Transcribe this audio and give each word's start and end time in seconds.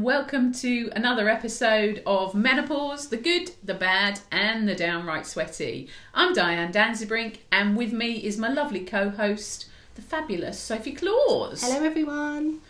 and 0.00 0.06
welcome 0.06 0.50
to 0.50 0.90
another 0.96 1.28
episode 1.28 2.02
of 2.06 2.34
Menopause 2.34 3.10
the 3.10 3.18
Good, 3.18 3.50
the 3.62 3.74
Bad, 3.74 4.20
and 4.32 4.66
the 4.66 4.74
Downright 4.74 5.26
Sweaty. 5.26 5.90
I'm 6.14 6.32
Diane 6.32 6.72
Danzebrink, 6.72 7.40
and 7.52 7.76
with 7.76 7.92
me 7.92 8.14
is 8.14 8.38
my 8.38 8.48
lovely 8.48 8.80
co 8.80 9.10
host, 9.10 9.66
the 9.96 10.00
fabulous 10.00 10.58
Sophie 10.58 10.94
Claus. 10.94 11.62
Hello, 11.62 11.84
everyone. 11.84 12.60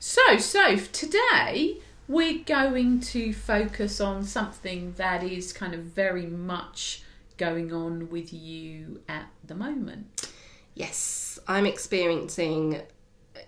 So, 0.00 0.36
Soph, 0.38 0.90
today 0.90 1.76
we're 2.08 2.42
going 2.42 2.98
to 3.00 3.32
focus 3.32 4.00
on 4.00 4.24
something 4.24 4.94
that 4.96 5.22
is 5.22 5.52
kind 5.52 5.74
of 5.74 5.82
very 5.82 6.26
much 6.26 7.04
going 7.36 7.72
on 7.72 8.10
with 8.10 8.32
you 8.32 9.00
at 9.08 9.28
the 9.46 9.54
moment. 9.54 10.28
Yes, 10.74 11.38
I'm 11.46 11.66
experiencing 11.66 12.82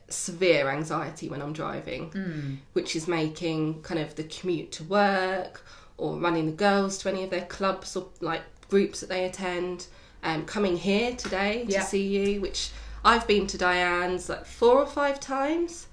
severe 0.09 0.69
anxiety 0.71 1.29
when 1.29 1.43
I'm 1.43 1.53
driving, 1.53 2.61
which 2.75 2.95
is 2.97 3.09
making 3.09 3.83
kind 3.83 4.01
of 4.01 4.15
the 4.15 4.25
commute 4.25 4.73
to 4.73 4.85
work 4.85 5.65
or 5.97 6.17
running 6.19 6.47
the 6.47 6.53
girls 6.53 6.99
to 6.99 7.09
any 7.09 7.25
of 7.25 7.31
their 7.31 7.45
clubs 7.47 7.97
or 7.97 8.09
like 8.21 8.43
groups 8.69 9.01
that 9.01 9.09
they 9.09 9.25
attend. 9.25 9.87
Um, 10.23 10.45
coming 10.45 10.77
here 10.77 11.15
today 11.15 11.65
to 11.67 11.73
Yeah. 11.73 11.85
see 11.85 12.07
you, 12.35 12.41
which 12.41 12.71
I've 13.05 13.27
been 13.29 13.47
to 13.49 13.59
Diane's 13.59 14.29
like 14.29 14.45
four 14.45 14.79
or 14.79 14.87
five 14.87 15.21
times, 15.21 15.87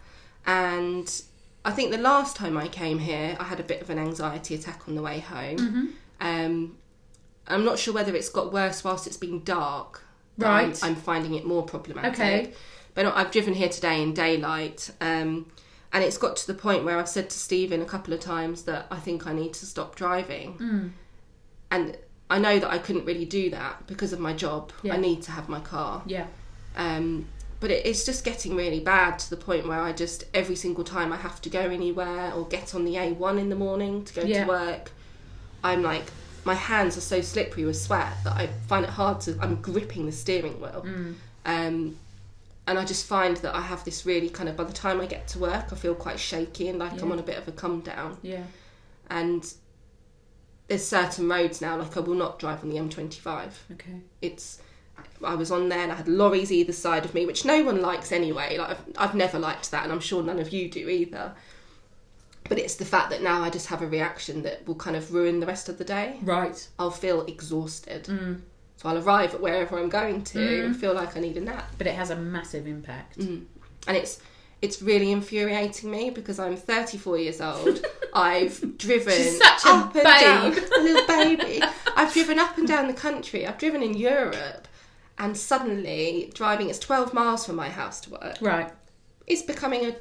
and 0.48 1.22
I 1.66 1.72
think 1.72 1.92
the 1.92 1.98
last 2.00 2.36
time 2.36 2.58
I 2.58 2.68
came 2.68 3.00
here, 3.00 3.38
I 3.40 3.44
had 3.44 3.60
a 3.60 3.64
bit 3.64 3.82
of 3.82 3.90
an 3.92 4.00
anxiety 4.00 4.56
attack 4.56 4.88
on 4.88 4.96
the 4.96 5.02
way 5.04 5.20
home. 5.20 5.94
Um, 6.20 6.78
I'm 7.48 7.64
not 7.64 7.78
sure 7.78 7.94
whether 7.94 8.16
it's 8.16 8.30
got 8.30 8.52
worse 8.52 8.84
whilst 8.84 9.06
it's 9.08 9.18
been 9.18 9.44
dark. 9.44 10.02
but 10.36 10.48
I'm- 10.48 10.70
Right. 10.70 10.84
I'm, 10.84 10.96
finding 10.96 11.36
it 11.36 11.46
more 11.46 11.62
problematic. 11.64 12.14
Okay. 12.14 12.54
But 12.94 13.06
I've 13.08 13.32
driven 13.32 13.54
here 13.56 13.70
today 13.70 14.02
in 14.02 14.14
daylight, 14.14 14.92
um, 15.02 15.52
and 15.92 16.04
it's 16.04 16.18
got 16.18 16.36
to 16.38 16.48
the 16.48 16.54
point 16.54 16.84
where 16.86 16.98
I've 16.98 17.10
said 17.10 17.30
to 17.30 17.38
Stephen 17.38 17.82
a 17.82 17.86
couple 17.86 18.14
of 18.14 18.20
times 18.20 18.64
that 18.64 18.88
I 18.92 18.98
think 18.98 19.26
I 19.28 19.34
need 19.34 19.54
to 19.56 19.66
stop 19.66 19.96
driving. 19.96 20.54
Hmm. 20.54 20.88
And 21.72 21.98
I 22.30 22.40
know 22.40 22.60
that 22.60 22.70
I 22.70 22.78
couldn't 22.78 23.06
really 23.06 23.26
do 23.26 23.50
that 23.52 23.88
because 23.88 24.14
of 24.14 24.20
my 24.20 24.34
job. 24.34 24.72
Yeah. 24.84 24.94
I 24.94 24.98
need 24.98 25.22
to 25.24 25.32
have 25.32 25.50
my 25.50 25.60
car. 25.60 26.04
Yeah. 26.06 26.28
Um, 26.76 27.28
but 27.60 27.72
it, 27.72 27.86
it's 27.86 28.06
just 28.06 28.24
getting 28.26 28.56
really 28.56 28.80
bad 28.80 29.20
to 29.20 29.30
the 29.30 29.38
point 29.38 29.68
where 29.68 29.80
I 29.80 29.92
just 29.94 30.26
every 30.34 30.56
single 30.56 30.84
time 30.84 31.14
I 31.14 31.18
have 31.18 31.42
to 31.42 31.50
go 31.50 31.62
anywhere 31.62 32.32
or 32.34 32.46
get 32.48 32.76
on 32.76 32.86
the 32.86 32.96
A1 32.96 33.40
in 33.40 33.50
the 33.50 33.56
morning 33.56 34.04
to 34.06 34.14
go 34.14 34.22
Yeah. 34.24 34.44
to 34.44 34.50
work, 34.50 34.92
I'm 35.64 35.82
like 35.82 36.06
my 36.46 36.56
hands 36.56 36.98
are 36.98 37.02
so 37.02 37.22
slippery 37.22 37.64
with 37.66 37.78
sweat 37.78 38.14
that 38.26 38.34
I 38.34 38.48
find 38.68 38.84
it 38.84 38.90
hard 38.92 39.22
to. 39.22 39.38
I'm 39.40 39.56
gripping 39.62 40.06
the 40.06 40.12
steering 40.12 40.60
wheel, 40.60 40.86
um, 41.46 41.98
and 42.66 42.80
I 42.80 42.86
just 42.86 43.06
find 43.06 43.38
that 43.38 43.56
I 43.56 43.62
have 43.62 43.84
this 43.84 44.06
really 44.06 44.30
kind 44.30 44.48
of. 44.50 44.56
By 44.56 44.64
the 44.64 44.74
time 44.74 45.02
I 45.02 45.06
get 45.06 45.28
to 45.30 45.40
work, 45.40 45.72
I 45.72 45.76
feel 45.76 45.96
quite 45.96 46.20
shaky 46.20 46.70
and 46.70 46.80
like 46.80 47.02
I'm 47.02 47.12
on 47.12 47.20
a 47.20 47.24
bit 47.24 47.38
of 47.38 47.48
a 47.48 47.52
come 47.52 47.82
down. 47.82 48.18
Yeah. 48.22 48.44
And 49.10 49.54
there's 50.68 50.88
certain 50.88 51.28
roads 51.28 51.62
now, 51.62 51.78
like 51.78 51.98
I 51.98 52.00
will 52.00 52.16
not 52.16 52.40
drive 52.40 52.64
on 52.64 52.70
the 52.70 52.78
M25 52.78 53.52
Okay. 53.74 54.02
it's 54.22 54.62
I 55.24 55.36
was 55.36 55.52
on 55.52 55.70
there 55.70 55.80
and 55.80 55.92
I 55.92 55.96
had 55.96 56.08
lorries 56.08 56.52
either 56.52 56.74
side 56.74 57.06
of 57.06 57.14
me, 57.14 57.26
which 57.26 57.46
no 57.46 57.64
one 57.64 57.82
likes 57.82 58.12
anyway. 58.12 58.58
Like 58.58 58.72
I've, 58.72 58.84
I've 58.98 59.16
never 59.16 59.40
liked 59.40 59.72
that, 59.72 59.84
and 59.84 59.92
I'm 59.92 60.00
sure 60.00 60.22
none 60.22 60.40
of 60.40 60.52
you 60.54 60.70
do 60.70 60.88
either. 60.90 61.34
But 62.50 62.60
it's 62.60 62.76
the 62.76 62.86
fact 62.86 63.10
that 63.10 63.22
now 63.22 63.42
I 63.42 63.50
just 63.50 63.68
have 63.68 63.82
a 63.82 63.88
reaction 63.88 64.44
that 64.44 64.68
will 64.68 64.76
kind 64.76 64.96
of 64.96 65.14
ruin 65.14 65.40
the 65.40 65.46
rest 65.46 65.70
of 65.70 65.78
the 65.78 65.86
day. 65.86 66.18
Right. 66.22 66.68
I'll 66.78 66.92
feel 66.92 67.22
exhausted, 67.26 68.06
mm. 68.06 68.42
So 68.84 68.90
I'll 68.90 68.98
arrive 68.98 69.34
at 69.34 69.42
wherever 69.42 69.80
I'm 69.80 69.90
going 69.90 70.24
to 70.26 70.66
and 70.66 70.76
mm. 70.76 70.80
feel 70.80 70.94
like 70.94 71.16
I 71.16 71.22
need 71.22 71.38
a 71.38 71.42
nap. 71.42 71.74
But 71.78 71.88
it 71.88 71.96
has 71.96 72.10
a 72.10 72.16
massive 72.18 72.68
impact. 72.68 73.18
Mm. 73.18 73.46
And 73.88 73.98
it's 73.98 74.22
it's 74.62 74.82
really 74.82 75.12
infuriating 75.12 75.90
me 75.90 76.10
because 76.10 76.40
I'm 76.40 76.56
34 76.56 77.18
years 77.18 77.42
old. 77.42 77.86
I've 78.14 78.78
driven 78.78 79.14
She's 79.14 79.38
such 79.38 79.66
a 79.66 79.70
up 79.70 79.96
and 79.96 80.04
down, 80.04 80.52
babe. 80.54 80.64
a 80.78 80.82
little 80.82 81.08
baby. 81.08 81.64
I've 81.96 82.14
driven 82.14 82.40
up 82.40 82.58
and 82.58 82.68
down 82.68 82.88
the 82.88 82.94
country. 82.94 83.48
I've 83.48 83.58
driven 83.58 83.82
in 83.82 83.94
Europe, 83.94 84.68
and 85.18 85.36
suddenly 85.36 86.32
driving 86.34 86.70
it's 86.70 86.80
12 86.80 87.14
miles 87.14 87.46
from 87.46 87.56
my 87.56 87.70
house 87.70 88.02
to 88.02 88.12
work 88.12 88.38
Right. 88.42 88.72
it's 89.28 89.42
becoming 89.42 89.86
a, 89.86 89.96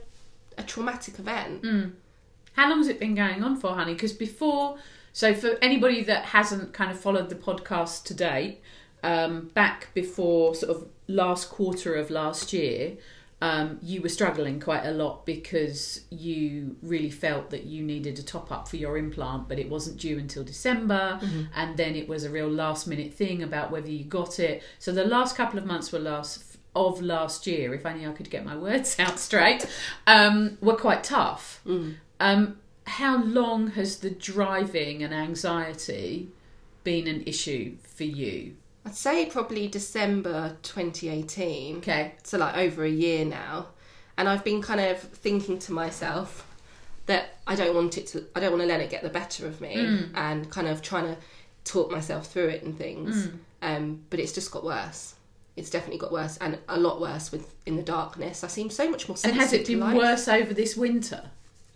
a 0.59 0.62
traumatic 0.62 1.19
event. 1.19 1.62
Mm. 1.62 1.92
How 2.54 2.69
long 2.69 2.78
has 2.78 2.88
it 2.88 3.00
been 3.00 3.15
going 3.15 3.42
on 3.42 3.56
for, 3.56 3.75
honey? 3.75 3.94
Because 3.94 4.12
before, 4.12 4.76
so 5.12 5.34
for 5.34 5.58
anybody 5.62 6.02
that 6.04 6.26
hasn't 6.26 6.72
kind 6.72 6.90
of 6.90 6.98
followed 6.98 7.28
the 7.28 7.34
podcast 7.34 8.04
to 8.04 8.14
date, 8.14 8.60
um, 9.02 9.50
back 9.54 9.92
before 9.94 10.54
sort 10.54 10.76
of 10.76 10.88
last 11.08 11.50
quarter 11.50 11.94
of 11.94 12.10
last 12.10 12.52
year, 12.52 12.96
um, 13.42 13.80
you 13.82 14.00
were 14.00 14.08
struggling 14.08 14.60
quite 14.60 14.84
a 14.84 14.92
lot 14.92 15.26
because 15.26 16.02
you 16.10 16.76
really 16.80 17.10
felt 17.10 17.50
that 17.50 17.64
you 17.64 17.82
needed 17.82 18.16
a 18.20 18.22
top 18.22 18.52
up 18.52 18.68
for 18.68 18.76
your 18.76 18.96
implant, 18.96 19.48
but 19.48 19.58
it 19.58 19.68
wasn't 19.68 19.96
due 19.98 20.16
until 20.16 20.44
December, 20.44 21.18
and 21.56 21.76
then 21.76 21.96
it 21.96 22.08
was 22.08 22.22
a 22.22 22.30
real 22.30 22.48
last 22.48 22.86
minute 22.86 23.12
thing 23.12 23.42
about 23.42 23.72
whether 23.72 23.90
you 23.90 24.04
got 24.04 24.38
it. 24.38 24.62
So 24.78 24.92
the 24.92 25.04
last 25.04 25.36
couple 25.36 25.58
of 25.58 25.66
months 25.66 25.90
were 25.90 25.98
last 25.98 26.56
of 26.76 27.02
last 27.02 27.46
year, 27.46 27.74
if 27.74 27.84
only 27.84 28.06
I 28.06 28.12
could 28.12 28.30
get 28.30 28.44
my 28.46 28.56
words 28.68 28.96
out 29.00 29.18
straight, 29.18 29.66
um, 30.06 30.56
were 30.60 30.76
quite 30.76 31.02
tough. 31.02 31.60
Um, 32.20 32.58
how 32.87 33.22
long 33.22 33.69
has 33.72 33.98
the 33.98 34.10
driving 34.10 35.03
and 35.03 35.12
anxiety 35.15 36.28
been 36.84 37.06
an 37.06 37.22
issue 37.26 37.76
for 37.82 38.04
you? 38.04 38.56
I'd 38.84 38.94
say 38.97 39.26
probably 39.26 39.69
December 39.69 40.56
2018. 40.62 41.78
Okay. 41.78 42.15
so 42.25 42.38
like 42.38 42.56
over 42.56 42.84
a 42.84 42.91
year 42.91 43.25
now 43.25 43.69
and 44.19 44.28
i've 44.28 44.44
been 44.44 44.60
kind 44.60 44.81
of 44.81 44.98
thinking 45.00 45.59
to 45.59 45.72
myself 45.72 46.47
that 47.06 47.37
i 47.47 47.54
don't 47.54 47.75
want 47.75 47.97
it 47.97 48.06
to 48.09 48.25
i 48.37 48.41
don't 48.41 48.50
want 48.50 48.60
to 48.60 48.66
let 48.69 48.78
it 48.81 48.91
get 48.91 49.03
the 49.03 49.09
better 49.09 49.47
of 49.47 49.60
me 49.60 50.06
and 50.15 50.50
kind 50.50 50.69
of 50.69 50.82
trying 50.82 51.04
to 51.04 51.16
talk 51.65 51.91
myself 51.91 52.26
through 52.26 52.48
it 52.48 52.62
and 52.62 52.76
things 52.76 53.28
um, 53.62 54.03
but 54.10 54.21
it's 54.21 54.32
just 54.32 54.50
got 54.50 54.65
worse 54.65 55.15
it's 55.56 55.71
definitely 55.71 55.98
got 55.98 56.12
worse 56.12 56.37
and 56.38 56.59
a 56.69 56.78
lot 56.78 57.00
worse 57.00 57.32
with 57.32 57.54
in 57.65 57.76
the 57.76 57.82
darkness 57.82 58.44
i 58.44 58.48
seem 58.48 58.69
so 58.69 58.91
much 58.91 59.09
more 59.09 59.15
And 59.15 59.19
sensitive 59.37 59.41
has 59.41 59.53
it 59.54 59.66
been 59.66 59.81
worse 59.97 60.28
over 60.28 60.53
this 60.53 60.76
winter? 60.76 61.31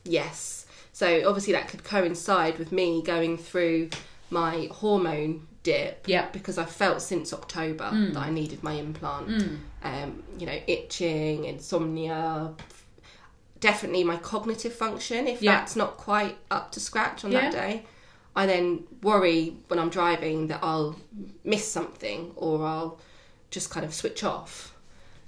Yes. 0.04 0.65
So 0.96 1.28
obviously 1.28 1.52
that 1.52 1.68
could 1.68 1.84
coincide 1.84 2.58
with 2.58 2.72
me 2.72 3.02
going 3.02 3.36
through 3.36 3.90
my 4.30 4.70
hormone 4.72 5.46
dip. 5.62 6.08
Yeah. 6.08 6.30
Because 6.32 6.56
I 6.56 6.64
felt 6.64 7.02
since 7.02 7.34
October 7.34 7.90
that 8.14 8.16
I 8.16 8.30
needed 8.30 8.62
my 8.62 8.72
implant. 8.72 9.58
Um, 9.82 10.22
you 10.38 10.46
know, 10.46 10.58
itching, 10.66 11.44
insomnia, 11.44 12.54
definitely 13.60 14.04
my 14.04 14.16
cognitive 14.16 14.72
function. 14.72 15.26
If 15.26 15.42
Yeah. 15.42 15.56
that's 15.56 15.76
not 15.76 15.98
quite 15.98 16.38
up 16.50 16.72
to 16.72 16.80
scratch 16.80 17.26
on 17.26 17.32
Yeah. 17.32 17.42
that 17.42 17.52
day, 17.52 17.84
I 18.34 18.46
then 18.46 18.84
worry 19.02 19.54
when 19.68 19.78
I'm 19.78 19.90
driving 19.90 20.46
that 20.46 20.60
I'll 20.62 20.96
miss 21.44 21.70
something 21.70 22.32
or 22.36 22.64
I'll 22.64 22.98
just 23.50 23.68
kind 23.68 23.84
of 23.84 23.92
switch 23.92 24.24
off 24.24 24.72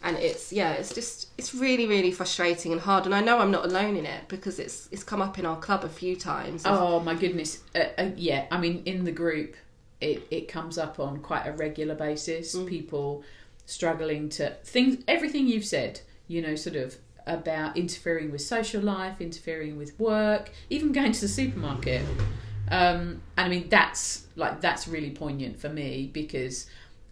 and 0.02 0.16
it's 0.16 0.52
yeah 0.52 0.72
it's 0.72 0.94
just 0.94 1.28
it's 1.36 1.54
really 1.54 1.86
really 1.86 2.12
frustrating 2.12 2.70
and 2.70 2.80
hard 2.80 3.04
and 3.04 3.14
i 3.14 3.20
know 3.20 3.38
i'm 3.38 3.50
not 3.50 3.64
alone 3.64 3.96
in 3.96 4.06
it 4.06 4.28
because 4.28 4.60
it's 4.60 4.88
it's 4.92 5.02
come 5.02 5.20
up 5.20 5.38
in 5.38 5.44
our 5.44 5.58
club 5.58 5.82
a 5.84 5.88
few 5.88 6.14
times 6.14 6.62
Oh 6.64 7.00
my 7.00 7.14
goodness. 7.14 7.62
Uh, 7.74 7.84
uh, 7.98 8.10
yeah, 8.16 8.46
I 8.50 8.58
mean, 8.58 8.82
in 8.84 9.04
the 9.04 9.12
group, 9.12 9.56
it, 10.00 10.26
it 10.30 10.48
comes 10.48 10.78
up 10.78 11.00
on 11.00 11.18
quite 11.20 11.46
a 11.46 11.52
regular 11.52 11.94
basis. 11.94 12.56
People 12.66 13.24
struggling 13.66 14.28
to 14.30 14.50
things, 14.64 15.02
everything 15.08 15.46
you've 15.46 15.64
said, 15.64 16.00
you 16.26 16.40
know, 16.42 16.54
sort 16.54 16.76
of 16.76 16.96
about 17.26 17.76
interfering 17.76 18.32
with 18.32 18.40
social 18.40 18.82
life, 18.82 19.20
interfering 19.20 19.76
with 19.76 19.98
work, 19.98 20.50
even 20.70 20.92
going 20.92 21.12
to 21.12 21.20
the 21.20 21.28
supermarket. 21.28 22.02
Um, 22.70 23.22
and 23.36 23.46
I 23.46 23.48
mean, 23.48 23.68
that's 23.68 24.26
like, 24.36 24.60
that's 24.60 24.88
really 24.88 25.10
poignant 25.10 25.58
for 25.60 25.68
me 25.68 26.10
because 26.12 26.66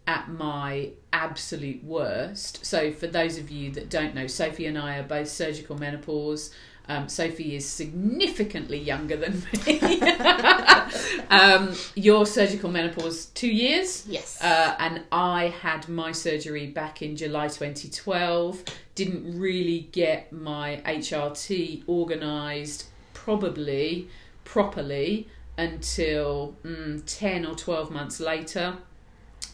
at 0.07 0.29
my 0.29 0.91
absolute 1.13 1.83
worst. 1.83 2.65
So, 2.65 2.93
for 2.93 3.07
those 3.07 3.39
of 3.39 3.51
you 3.51 3.71
that 3.73 3.91
don't 3.91 4.15
know, 4.15 4.27
Sophie 4.27 4.67
and 4.67 4.79
I 4.79 4.99
are 4.99 5.03
both 5.03 5.29
surgical 5.29 5.77
menopause. 5.77 6.53
Um, 6.89 7.09
Sophie 7.09 7.57
is 7.57 7.69
significantly 7.69 8.79
younger 8.79 9.17
than 9.17 9.43
me. 9.67 9.81
um, 11.31 11.75
your 11.97 12.25
surgical 12.27 12.71
menopause 12.71 13.27
two 13.27 13.51
years. 13.51 14.07
yes 14.07 14.41
Uh, 14.41 14.77
and 14.79 15.03
I 15.11 15.49
had 15.49 15.89
my 15.89 16.13
surgery 16.13 16.69
back 16.69 17.03
in 17.03 17.17
July 17.17 17.49
2012. 17.49 18.63
Didn't 18.95 19.39
really 19.39 19.89
get 19.91 20.33
my 20.33 20.81
HRT 20.85 21.89
organised 21.89 22.87
probably 23.15 24.09
properly 24.45 25.29
until 25.59 26.55
mm, 26.63 27.03
10 27.05 27.47
or 27.47 27.55
12 27.57 27.91
months 27.91 28.21
later. 28.21 28.77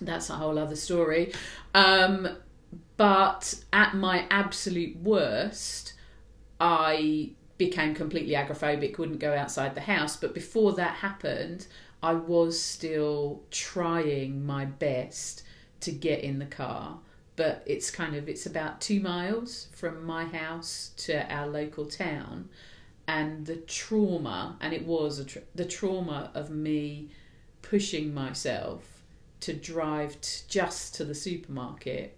That's 0.05 0.31
a 0.31 0.35
whole 0.35 0.59
other 0.59 0.77
story. 0.77 1.33
Um, 1.75 2.29
but 2.97 3.55
at 3.73 3.95
my 3.95 4.27
absolute 4.31 4.97
worst, 4.97 5.95
I 6.61 7.31
became 7.59 7.95
completely 7.95 8.35
agoraphobic, 8.35 8.99
wouldn't 8.99 9.21
go 9.21 9.35
outside 9.35 9.75
the 9.75 9.83
house. 9.83 10.17
But 10.17 10.35
before 10.35 10.73
that 10.75 10.97
happened, 10.97 11.67
I 12.03 12.15
was 12.15 12.61
still 12.61 13.43
trying 13.51 14.45
my 14.45 14.65
best 14.65 15.43
to 15.81 15.93
get 15.93 16.21
in 16.21 16.39
the 16.39 16.47
car 16.47 16.99
but 17.37 17.63
it's 17.67 17.91
kind 17.91 18.15
of 18.15 18.29
it's 18.29 18.47
about 18.47 18.81
two 18.81 19.01
miles 19.01 19.69
from 19.73 20.05
my 20.05 20.25
house 20.25 20.93
to 20.97 21.33
our 21.33 21.47
local 21.47 21.87
town, 21.87 22.49
and 23.07 23.47
the 23.47 23.57
trauma, 23.57 24.57
and 24.61 24.73
it 24.73 24.87
was 24.87 25.25
tra- 25.25 25.43
the 25.55 25.65
trauma 25.65 26.31
of 26.35 26.51
me 26.51 27.09
pushing 27.63 28.13
myself 28.13 29.02
to 29.43 29.53
drive 29.53 30.21
t- 30.21 30.43
just 30.49 30.95
to 30.97 31.05
the 31.05 31.15
supermarket 31.15 32.17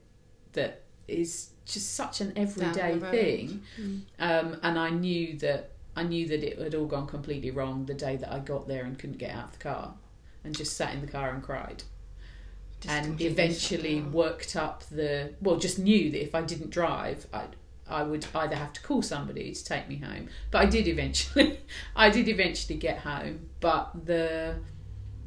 that 0.53 0.83
is 1.09 1.51
just 1.67 1.95
such 1.95 2.21
an 2.21 2.33
everyday 2.37 2.73
Down 2.73 2.99
the 3.01 3.07
road. 3.07 3.11
thing. 3.11 3.63
Mm. 3.81 4.01
um, 4.19 4.57
and 4.63 4.79
I 4.79 4.91
knew 4.91 5.39
that 5.39 5.71
I 5.97 6.03
knew 6.03 6.27
that 6.29 6.43
it 6.43 6.59
had 6.59 6.75
all 6.75 6.87
gone 6.87 7.07
completely 7.07 7.51
wrong 7.51 7.87
the 7.87 7.95
day 7.95 8.17
that 8.17 8.33
I 8.33 8.41
got 8.41 8.67
there 8.67 8.85
and 8.85 8.99
couldn't 8.99 9.19
get 9.19 9.31
out 9.35 9.45
of 9.47 9.53
the 9.53 9.59
car 9.59 9.95
and 10.43 10.57
just 10.57 10.77
sat 10.77 10.93
in 10.95 11.01
the 11.01 11.07
car 11.11 11.31
and 11.31 11.43
cried. 11.43 11.83
Just 12.81 12.95
and 12.95 13.21
eventually 13.21 14.03
worked 14.03 14.57
up 14.57 14.85
the 14.91 15.33
well 15.41 15.57
just 15.57 15.79
knew 15.79 16.11
that 16.11 16.23
if 16.23 16.35
I 16.35 16.43
didn't 16.43 16.71
drive 16.71 17.27
I 17.33 17.45
I 17.89 18.03
would 18.03 18.27
either 18.35 18.57
have 18.57 18.73
to 18.75 18.83
call 18.83 19.03
somebody 19.03 19.53
to 19.53 19.65
take 19.65 19.89
me 19.89 19.97
home. 19.97 20.29
But 20.51 20.63
I 20.63 20.67
did 20.67 20.89
eventually 20.89 21.61
I 21.97 22.11
did 22.11 22.29
eventually 22.29 22.79
get 22.79 22.99
home. 22.99 23.49
But 23.61 24.07
the 24.07 24.57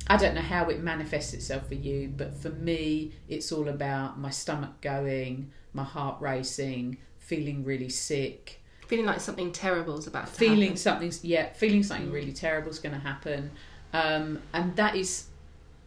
I 0.09 0.18
don't 0.18 0.36
know 0.36 0.42
how 0.42 0.69
it 0.69 0.81
manifests 0.81 1.33
itself 1.33 1.68
for 1.68 1.75
you 1.75 2.13
but 2.15 2.36
for 2.36 2.50
me 2.50 3.12
it's 3.27 3.51
all 3.51 3.68
about 3.68 4.18
my 4.19 4.30
stomach 4.30 4.80
going 4.81 5.51
my 5.74 5.83
heart 5.83 6.19
racing 6.21 6.98
feeling 7.19 7.63
really 7.63 7.89
sick 7.89 8.62
feeling 8.88 9.06
like 9.06 9.19
something 9.19 9.51
terrible 9.51 9.98
is 9.98 10.07
about 10.07 10.27
to 10.27 10.31
feeling 10.33 10.62
happen. 10.62 10.77
something's 10.77 11.24
yeah 11.25 11.51
feeling 11.54 11.83
something 11.83 12.12
really 12.12 12.31
terrible 12.31 12.69
is 12.69 12.80
going 12.80 12.95
to 12.95 13.01
happen 13.01 13.51
um, 13.94 14.42
and 14.54 14.75
that 14.77 14.95
is 14.95 15.25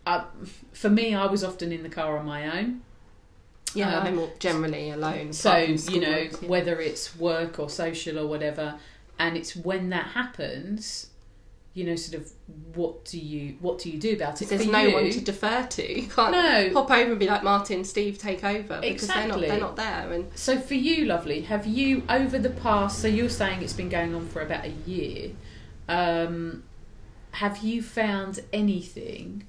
uh, 0.06 0.24
for 0.72 0.90
me 0.90 1.14
i 1.14 1.26
was 1.26 1.42
often 1.44 1.72
in 1.72 1.82
the 1.82 1.88
car 1.88 2.18
on 2.18 2.26
my 2.26 2.58
own 2.60 2.82
Yeah, 3.74 3.98
um, 4.00 4.06
I'm 4.06 4.28
generally 4.38 4.90
alone. 4.90 5.32
so 5.32 5.56
you 5.56 6.00
know 6.00 6.18
yeah. 6.18 6.30
whether 6.46 6.80
it's 6.80 7.16
work 7.16 7.58
or 7.58 7.70
social 7.70 8.18
or 8.18 8.26
whatever 8.26 8.74
and 9.18 9.36
it's 9.36 9.54
when 9.54 9.90
that 9.90 10.08
happens 10.08 11.09
you 11.80 11.86
know 11.86 11.96
sort 11.96 12.20
of 12.20 12.30
what 12.74 13.04
do 13.06 13.18
you 13.18 13.56
what 13.60 13.78
do 13.78 13.90
you 13.90 13.98
do 13.98 14.12
about 14.12 14.40
it 14.42 14.48
there's 14.50 14.66
no 14.66 14.82
you- 14.82 14.94
one 14.94 15.10
to 15.10 15.20
defer 15.20 15.66
to. 15.66 16.00
You 16.02 16.08
can't 16.08 16.32
No. 16.32 16.70
hop 16.74 16.90
over 16.90 17.10
and 17.12 17.18
be 17.18 17.26
like 17.26 17.42
Martin, 17.42 17.84
Steve, 17.84 18.18
take 18.18 18.44
over 18.44 18.80
because 18.80 19.08
they're 19.08 19.26
not 19.28 19.40
they're 19.40 19.58
not 19.68 19.76
there. 19.76 20.12
And 20.12 20.26
So 20.34 20.58
for 20.58 20.74
you, 20.74 21.06
lovely, 21.06 21.40
have 21.42 21.66
you 21.66 22.02
over 22.08 22.38
the 22.38 22.50
past? 22.50 23.00
So 23.00 23.08
you're 23.08 23.28
saying 23.42 23.62
it's 23.62 23.72
been 23.72 23.88
going 23.88 24.14
on 24.14 24.28
for 24.28 24.42
about 24.42 24.64
a 24.66 24.74
year. 24.86 25.30
Um, 25.88 26.64
have 27.32 27.58
you 27.58 27.82
found 27.82 28.40
anything 28.52 29.44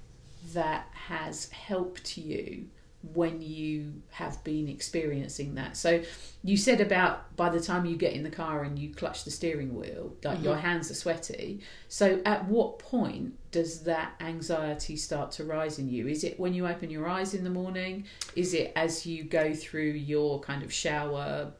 that 0.53 0.87
has 1.07 1.49
helped 1.51 2.17
you 2.17 2.67
when 3.13 3.41
you 3.41 3.93
have 4.11 4.43
been 4.43 4.67
experiencing 4.67 5.55
that? 5.55 5.75
So 5.75 6.01
you 6.43 6.55
said 6.57 6.81
about 6.81 7.35
by 7.35 7.49
the 7.49 7.59
time 7.59 7.85
you 7.85 7.95
get 7.95 8.13
in 8.13 8.23
the 8.23 8.29
car 8.29 8.63
and 8.63 8.77
you 8.77 8.93
clutch 8.93 9.23
the 9.23 9.31
steering 9.31 9.75
wheel, 9.75 10.13
like 10.23 10.43
your 10.43 10.55
hands 10.57 10.91
are 10.91 10.95
sweaty. 10.95 11.61
So 11.87 12.21
at 12.25 12.45
what 12.45 12.79
point 12.79 13.33
does 13.51 13.81
that 13.83 14.13
anxiety 14.19 14.95
start 14.97 15.31
to 15.33 15.43
rise 15.43 15.79
in 15.79 15.89
you? 15.89 16.07
Is 16.07 16.23
it 16.23 16.39
when 16.39 16.53
you 16.53 16.67
open 16.67 16.89
your 16.89 17.07
eyes 17.07 17.33
in 17.33 17.43
the 17.43 17.49
morning? 17.49 18.05
Is 18.35 18.53
it 18.53 18.71
as 18.75 19.05
you 19.05 19.23
go 19.23 19.53
through 19.53 19.91
your 19.91 20.39
kind 20.41 20.63
of 20.63 20.71
shower? 20.71 21.51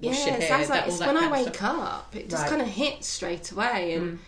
yeah, 0.00 0.10
it 0.12 0.48
sounds 0.48 0.68
like 0.68 0.80
that- 0.80 0.88
it's 0.88 0.98
when 0.98 1.16
I 1.16 1.30
wake 1.30 1.54
stuff? 1.54 1.62
up, 1.78 2.16
it 2.16 2.28
just 2.28 2.42
Right. 2.42 2.50
kind 2.50 2.62
of 2.62 2.66
hits 2.68 3.06
straight 3.06 3.50
away. 3.52 3.94
And 3.94 4.18
Mm. 4.18 4.22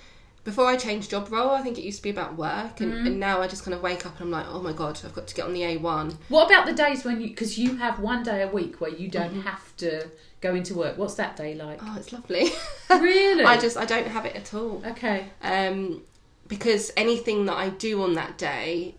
Before 0.46 0.66
I 0.66 0.76
changed 0.76 1.10
job 1.10 1.30
role, 1.30 1.50
I 1.50 1.60
think 1.60 1.76
it 1.76 1.82
used 1.84 1.98
to 1.98 2.02
be 2.04 2.10
about 2.10 2.36
work, 2.38 2.80
and, 2.80 2.92
Mm. 2.94 3.06
and 3.08 3.20
now 3.20 3.42
I 3.42 3.48
just 3.48 3.64
kind 3.64 3.74
of 3.74 3.82
wake 3.82 4.06
up 4.06 4.14
and 4.20 4.26
I'm 4.26 4.30
like, 4.30 4.46
oh 4.48 4.62
my 4.62 4.72
god, 4.72 4.98
I've 5.04 5.12
got 5.14 5.26
to 5.26 5.34
get 5.34 5.44
on 5.44 5.52
the 5.52 5.62
A1. 5.62 6.16
What 6.30 6.46
about 6.50 6.64
the 6.66 6.72
days 6.72 7.04
when 7.04 7.20
you? 7.20 7.28
Because 7.28 7.58
you 7.58 7.76
have 7.76 7.98
one 8.00 8.22
day 8.22 8.40
a 8.42 8.48
week 8.48 8.80
where 8.80 8.90
you 8.90 9.08
don't 9.08 9.30
Mm-hmm. 9.32 9.40
have 9.42 9.76
to 9.78 10.08
go 10.40 10.54
into 10.54 10.74
work. 10.74 10.96
What's 10.96 11.14
that 11.16 11.36
day 11.36 11.54
like? 11.54 11.80
Oh, 11.82 11.96
it's 11.98 12.12
lovely. 12.12 12.50
really? 12.90 13.44
I 13.44 13.58
just 13.58 13.76
I 13.76 13.84
don't 13.84 14.06
have 14.06 14.24
it 14.24 14.36
at 14.36 14.54
all. 14.54 14.82
okay. 14.86 15.26
um, 15.42 16.02
because 16.48 16.92
anything 16.96 17.46
that 17.46 17.56
I 17.56 17.70
do 17.70 18.02
on 18.04 18.14
that 18.14 18.38
day, 18.38 18.94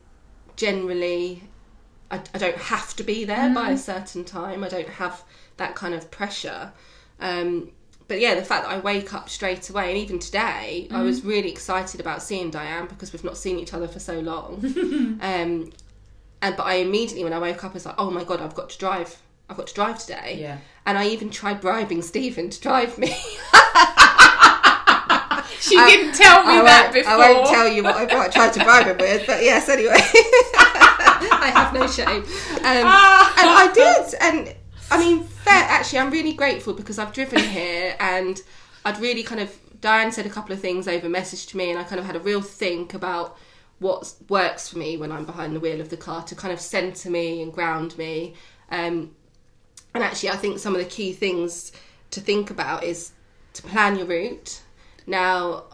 generally, 0.57 1.43
I, 2.11 2.19
I 2.33 2.37
don't 2.37 2.57
have 2.57 2.93
to 2.97 3.03
be 3.03 3.23
there 3.25 3.53
by 3.53 3.71
a 3.71 3.77
certain 3.77 4.23
time. 4.25 4.63
I 4.63 4.67
don't 4.69 4.89
have 4.89 5.23
that 5.57 5.73
kind 5.75 5.93
of 5.93 6.11
pressure. 6.11 6.73
Um, 7.19 7.71
but 8.07 8.19
yeah, 8.19 8.35
the 8.35 8.43
fact 8.43 8.65
that 8.65 8.71
I 8.71 8.79
wake 8.79 9.13
up 9.13 9.29
straight 9.29 9.69
away, 9.69 9.89
and 9.89 9.97
even 9.97 10.19
today, 10.19 10.87
I 10.91 11.01
was 11.01 11.23
really 11.23 11.51
excited 11.51 11.99
about 11.99 12.21
seeing 12.21 12.49
Diane 12.49 12.87
because 12.87 13.11
we've 13.11 13.23
not 13.23 13.37
seen 13.37 13.59
each 13.59 13.73
other 13.73 13.87
for 13.87 13.99
so 13.99 14.19
long. 14.19 14.63
um, 15.21 15.71
and 16.41 16.55
but 16.55 16.63
I 16.63 16.75
immediately, 16.75 17.23
when 17.23 17.33
I 17.33 17.39
woke 17.39 17.63
up, 17.63 17.71
I 17.71 17.73
was 17.73 17.85
like, 17.85 17.95
"Oh 17.97 18.11
my 18.11 18.23
god, 18.23 18.41
I've 18.41 18.55
got 18.55 18.69
to 18.69 18.77
drive! 18.77 19.21
I've 19.49 19.57
got 19.57 19.67
to 19.67 19.73
drive 19.73 19.99
today!" 19.99 20.37
Yeah. 20.39 20.57
And 20.85 20.97
I 20.97 21.07
even 21.07 21.29
tried 21.29 21.59
bribing 21.59 22.01
Stephen 22.01 22.49
to 22.49 22.61
drive 22.61 22.97
me. 22.97 23.15
She 25.59 25.75
didn't 25.75 26.13
tell 26.13 26.45
me 26.45 26.59
I 26.59 26.63
that 26.63 26.93
before. 26.93 27.13
I 27.13 27.17
won't 27.17 27.47
tell 27.47 27.67
you 27.67 27.83
what 27.83 27.95
I, 27.95 28.03
what 28.03 28.27
I 28.27 28.29
tried 28.29 28.53
to 28.53 28.63
bribe 28.63 28.85
him 28.85 28.97
with, 28.97 29.25
but 29.27 29.41
yes, 29.43 29.67
anyway. 29.67 29.95
I 29.97 31.51
have 31.53 31.73
no 31.73 31.87
shame. 31.87 32.23
Um, 32.57 32.85
and 32.85 33.49
I 33.49 33.71
did. 33.73 34.15
And 34.21 34.55
I 34.89 34.97
mean, 34.97 35.23
fair, 35.23 35.63
actually, 35.63 35.99
I'm 35.99 36.11
really 36.11 36.33
grateful 36.33 36.73
because 36.73 36.97
I've 36.97 37.13
driven 37.13 37.39
here 37.39 37.95
and 37.99 38.41
I'd 38.85 38.99
really 38.99 39.23
kind 39.23 39.41
of. 39.41 39.55
Diane 39.79 40.11
said 40.11 40.25
a 40.25 40.29
couple 40.29 40.53
of 40.53 40.59
things 40.59 40.87
over 40.87 41.07
message 41.07 41.45
to 41.47 41.57
me, 41.57 41.69
and 41.69 41.79
I 41.79 41.83
kind 41.83 41.99
of 41.99 42.05
had 42.05 42.15
a 42.15 42.19
real 42.19 42.41
think 42.41 42.95
about 42.95 43.37
what 43.79 44.11
works 44.27 44.69
for 44.69 44.79
me 44.79 44.97
when 44.97 45.11
I'm 45.11 45.25
behind 45.25 45.55
the 45.55 45.59
wheel 45.59 45.81
of 45.81 45.89
the 45.89 45.97
car 45.97 46.23
to 46.23 46.35
kind 46.35 46.51
of 46.51 46.59
centre 46.59 47.11
me 47.11 47.43
and 47.43 47.53
ground 47.53 47.95
me. 47.97 48.33
Um, 48.71 49.15
and 49.93 50.03
actually, 50.03 50.29
I 50.29 50.35
think 50.35 50.59
some 50.59 50.73
of 50.73 50.79
the 50.79 50.87
key 50.87 51.13
things 51.13 51.71
to 52.11 52.19
think 52.19 52.49
about 52.49 52.83
is 52.83 53.11
to 53.53 53.61
plan 53.63 53.97
your 53.97 54.07
route. 54.07 54.61
Now, 55.05 55.65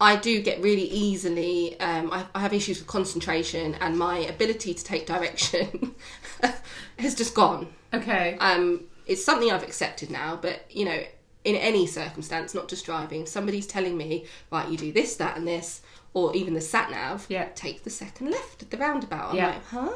I 0.00 0.16
do 0.16 0.42
get 0.42 0.62
really 0.62 0.84
easily, 0.84 1.78
um, 1.80 2.12
I, 2.12 2.26
I 2.34 2.40
have 2.40 2.52
issues 2.52 2.78
with 2.78 2.86
concentration, 2.86 3.74
and 3.80 3.98
my 3.98 4.18
ability 4.18 4.74
to 4.74 4.84
take 4.84 5.06
direction 5.06 5.94
has 6.98 7.14
just 7.14 7.34
gone. 7.34 7.68
Okay. 7.94 8.36
Um, 8.38 8.84
it's 9.06 9.24
something 9.24 9.50
I've 9.50 9.62
accepted 9.62 10.10
now, 10.10 10.38
but 10.40 10.64
you 10.70 10.84
know, 10.84 11.00
in 11.44 11.54
any 11.56 11.86
circumstance, 11.86 12.54
not 12.54 12.68
just 12.68 12.84
driving, 12.84 13.22
if 13.22 13.28
somebody's 13.28 13.66
telling 13.66 13.96
me, 13.96 14.26
right, 14.50 14.68
you 14.68 14.76
do 14.76 14.92
this, 14.92 15.16
that, 15.16 15.36
and 15.36 15.46
this, 15.46 15.80
or 16.14 16.34
even 16.34 16.54
the 16.54 16.60
sat 16.60 16.90
nav, 16.90 17.24
Yeah. 17.28 17.48
take 17.54 17.84
the 17.84 17.90
second 17.90 18.30
left 18.30 18.62
at 18.62 18.70
the 18.70 18.76
roundabout. 18.76 19.30
I'm 19.30 19.36
Yeah. 19.36 19.46
like, 19.48 19.66
huh? 19.66 19.92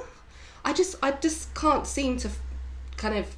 I 0.64 0.73
just, 0.73 0.94
I 1.02 1.11
just 1.12 1.52
can't 1.54 1.87
seem 1.87 2.18
to 2.18 2.28
f- 2.28 2.38
kind 2.97 3.16
of 3.16 3.35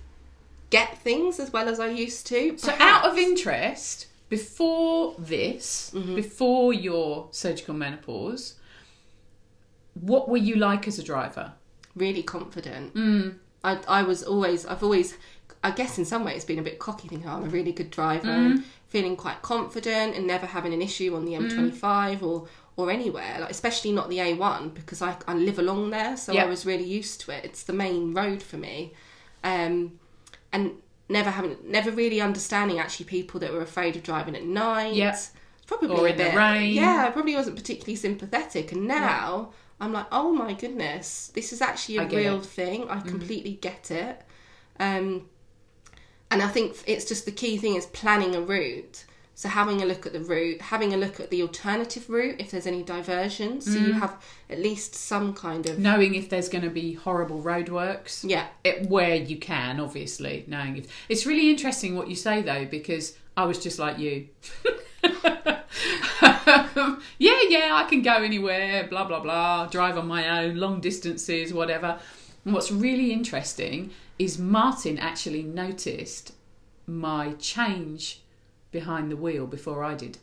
get 0.71 0.99
things 0.99 1.38
as 1.40 1.52
well 1.52 1.68
as 1.68 1.80
I 1.80 1.88
used 1.88 2.26
to. 2.26 2.59
So, 2.59 2.75
out 2.78 3.04
of 3.06 3.16
interest, 3.16 4.09
before 4.28 5.14
this, 5.18 5.90
Mm-hmm. 5.94 6.14
before 6.16 6.75
your 6.75 7.28
surgical 7.30 7.75
menopause, 7.75 8.56
what 9.94 10.28
were 10.28 10.37
you 10.38 10.56
like 10.56 10.87
as 10.88 10.99
a 10.99 11.02
driver? 11.02 11.52
Really 11.94 12.22
confident. 12.22 12.94
Mm. 12.94 13.37
I, 13.64 13.78
I 13.88 14.02
was 14.02 14.22
always, 14.22 14.66
I've 14.66 14.82
always, 14.82 15.16
I 15.62 15.70
guess 15.70 15.99
in 15.99 16.04
some 16.04 16.25
ways, 16.25 16.44
been 16.44 16.58
a 16.58 16.62
bit 16.62 16.78
cocky, 16.78 17.08
thinking 17.08 17.28
oh, 17.28 17.34
I'm 17.37 17.44
a 17.44 17.49
really 17.49 17.72
good 17.72 17.90
driver 17.90 18.26
Mm. 18.28 18.46
and 18.50 18.64
feeling 18.88 19.16
quite 19.16 19.40
confident 19.42 20.14
and 20.16 20.26
never 20.26 20.44
having 20.46 20.75
an 20.75 20.82
issue 20.82 21.14
on 21.16 21.25
the 21.25 21.32
M25 21.32 22.22
or 22.22 22.49
or 22.75 22.90
anywhere, 22.90 23.37
like 23.40 23.50
especially 23.50 23.92
not 23.92 24.08
the 24.08 24.16
A1 24.16 24.72
because 24.72 25.02
I, 25.02 25.14
I 25.28 25.34
live 25.34 25.58
along 25.58 25.90
there, 25.90 26.16
so 26.16 26.32
Yeah. 26.32 26.44
I 26.44 26.46
was 26.46 26.64
really 26.64 26.84
used 26.84 27.20
to 27.22 27.30
it. 27.30 27.44
It's 27.44 27.62
the 27.64 27.75
main 27.75 28.14
road 28.14 28.42
for 28.42 28.56
me, 28.56 28.94
um, 29.44 29.99
and 30.54 30.72
never 31.06 31.28
having, 31.30 31.58
never 31.64 31.90
really 31.90 32.20
understanding 32.22 32.78
actually 32.78 33.04
people 33.04 33.38
that 33.40 33.52
were 33.52 33.61
afraid 33.61 33.94
of 33.96 34.02
driving 34.02 34.34
at 34.34 34.44
night. 34.44 34.94
Yeah. 34.94 35.14
Probably 35.66 35.88
Or 35.90 36.08
in 36.08 36.16
the 36.16 36.30
rain. 36.34 36.72
Yeah, 36.72 37.04
I 37.06 37.11
probably 37.11 37.34
wasn't 37.34 37.56
particularly 37.56 37.96
sympathetic, 37.96 38.72
and 38.72 38.88
now. 38.88 39.52
I'm 39.83 39.93
like, 39.93 40.07
oh 40.12 40.33
my 40.33 40.53
goodness, 40.53 41.33
this 41.35 41.53
is 41.53 41.61
actually 41.61 41.97
a 41.97 42.07
real 42.07 42.37
it. 42.37 42.47
thing. 42.47 42.89
I 42.89 43.01
completely 43.01 43.55
get 43.55 43.91
it. 43.91 44.23
Um, 44.79 45.29
and 46.31 46.41
I 46.41 46.47
think 46.47 46.77
it's 46.87 47.05
just 47.05 47.25
the 47.25 47.33
key 47.33 47.57
thing 47.57 47.75
is 47.75 47.87
planning 47.87 48.37
a 48.37 48.41
route. 48.41 49.05
So 49.35 49.49
having 49.49 49.83
a 49.83 49.85
look 49.85 50.07
at 50.07 50.12
the 50.12 50.21
route, 50.21 50.61
having 50.61 50.95
a 50.95 50.97
look 50.97 51.19
at 51.19 51.31
the 51.31 51.43
alternative 51.43 52.09
route 52.09 52.37
if 52.39 52.53
there's 52.53 52.67
any 52.67 52.85
diversions, 52.85 53.65
so 53.65 53.77
you 53.77 53.93
have 53.95 54.23
at 54.49 54.61
least 54.61 54.95
some 54.95 55.35
kind 55.35 55.67
of 55.67 55.81
Knowing 55.81 56.15
if 56.15 56.29
there's 56.29 56.49
going 56.49 56.62
to 56.62 56.71
be 56.71 56.93
horrible 56.93 57.43
roadworks. 57.43 58.23
yeah. 58.29 58.47
it, 58.62 58.89
where 58.89 59.17
you 59.17 59.37
can, 59.37 59.81
obviously, 59.81 60.45
knowing 60.47 60.77
if 60.77 60.87
it's 61.09 61.27
really 61.27 61.51
interesting 61.51 61.97
what 61.97 62.09
you 62.09 62.15
say 62.15 62.41
though, 62.41 62.67
because 62.67 63.17
I 63.37 63.47
was 63.47 63.59
just 63.59 63.81
like 63.81 63.99
you. 63.99 64.29
yeah, 67.18 67.40
yeah, 67.49 67.70
I 67.75 67.87
can 67.88 68.02
go 68.02 68.14
anywhere, 68.14 68.87
blah 68.88 69.04
blah 69.04 69.20
blah, 69.20 69.66
drive 69.66 69.96
on 69.99 70.06
my 70.06 70.44
own, 70.44 70.56
long 70.56 70.80
distances, 70.80 71.52
whatever. 71.52 71.99
And 72.44 72.54
what's 72.54 72.72
really 72.72 73.12
interesting 73.12 73.90
is 74.18 74.38
Martin 74.38 74.99
actually 74.99 75.42
noticed 75.42 76.32
my 76.87 77.32
change 77.34 78.22
behind 78.70 79.11
the 79.11 79.16
wheel 79.16 79.46
before 79.46 79.84
I 79.84 79.94
did. 79.94 80.18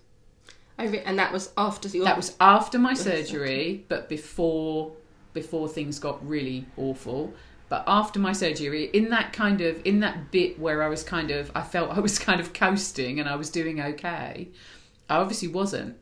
I 0.77 0.85
re- 0.85 1.03
and 1.05 1.19
that 1.19 1.31
was 1.31 1.51
after 1.57 1.87
your 1.89 2.05
That 2.05 2.17
was 2.17 2.35
after 2.39 2.79
my 2.79 2.93
surgery, 2.93 3.85
but 3.87 4.09
before 4.09 4.93
before 5.33 5.67
things 5.67 5.99
got 5.99 6.25
really 6.27 6.65
awful. 6.77 7.33
But 7.67 7.83
after 7.85 8.19
my 8.19 8.33
surgery, 8.33 8.85
in 8.85 9.09
that 9.09 9.31
kind 9.31 9.61
of 9.61 9.81
in 9.85 9.99
that 9.99 10.31
bit 10.31 10.59
where 10.59 10.81
I 10.81 10.87
was 10.87 11.03
kind 11.03 11.31
of 11.31 11.51
I 11.53 11.61
felt 11.61 11.91
I 11.91 11.99
was 11.99 12.17
kind 12.27 12.39
of 12.39 12.53
coasting 12.53 13.19
and 13.19 13.29
I 13.29 13.35
was 13.35 13.49
doing 13.49 13.79
okay, 13.79 14.49
I 15.09 15.15
obviously 15.17 15.49
wasn't 15.49 15.97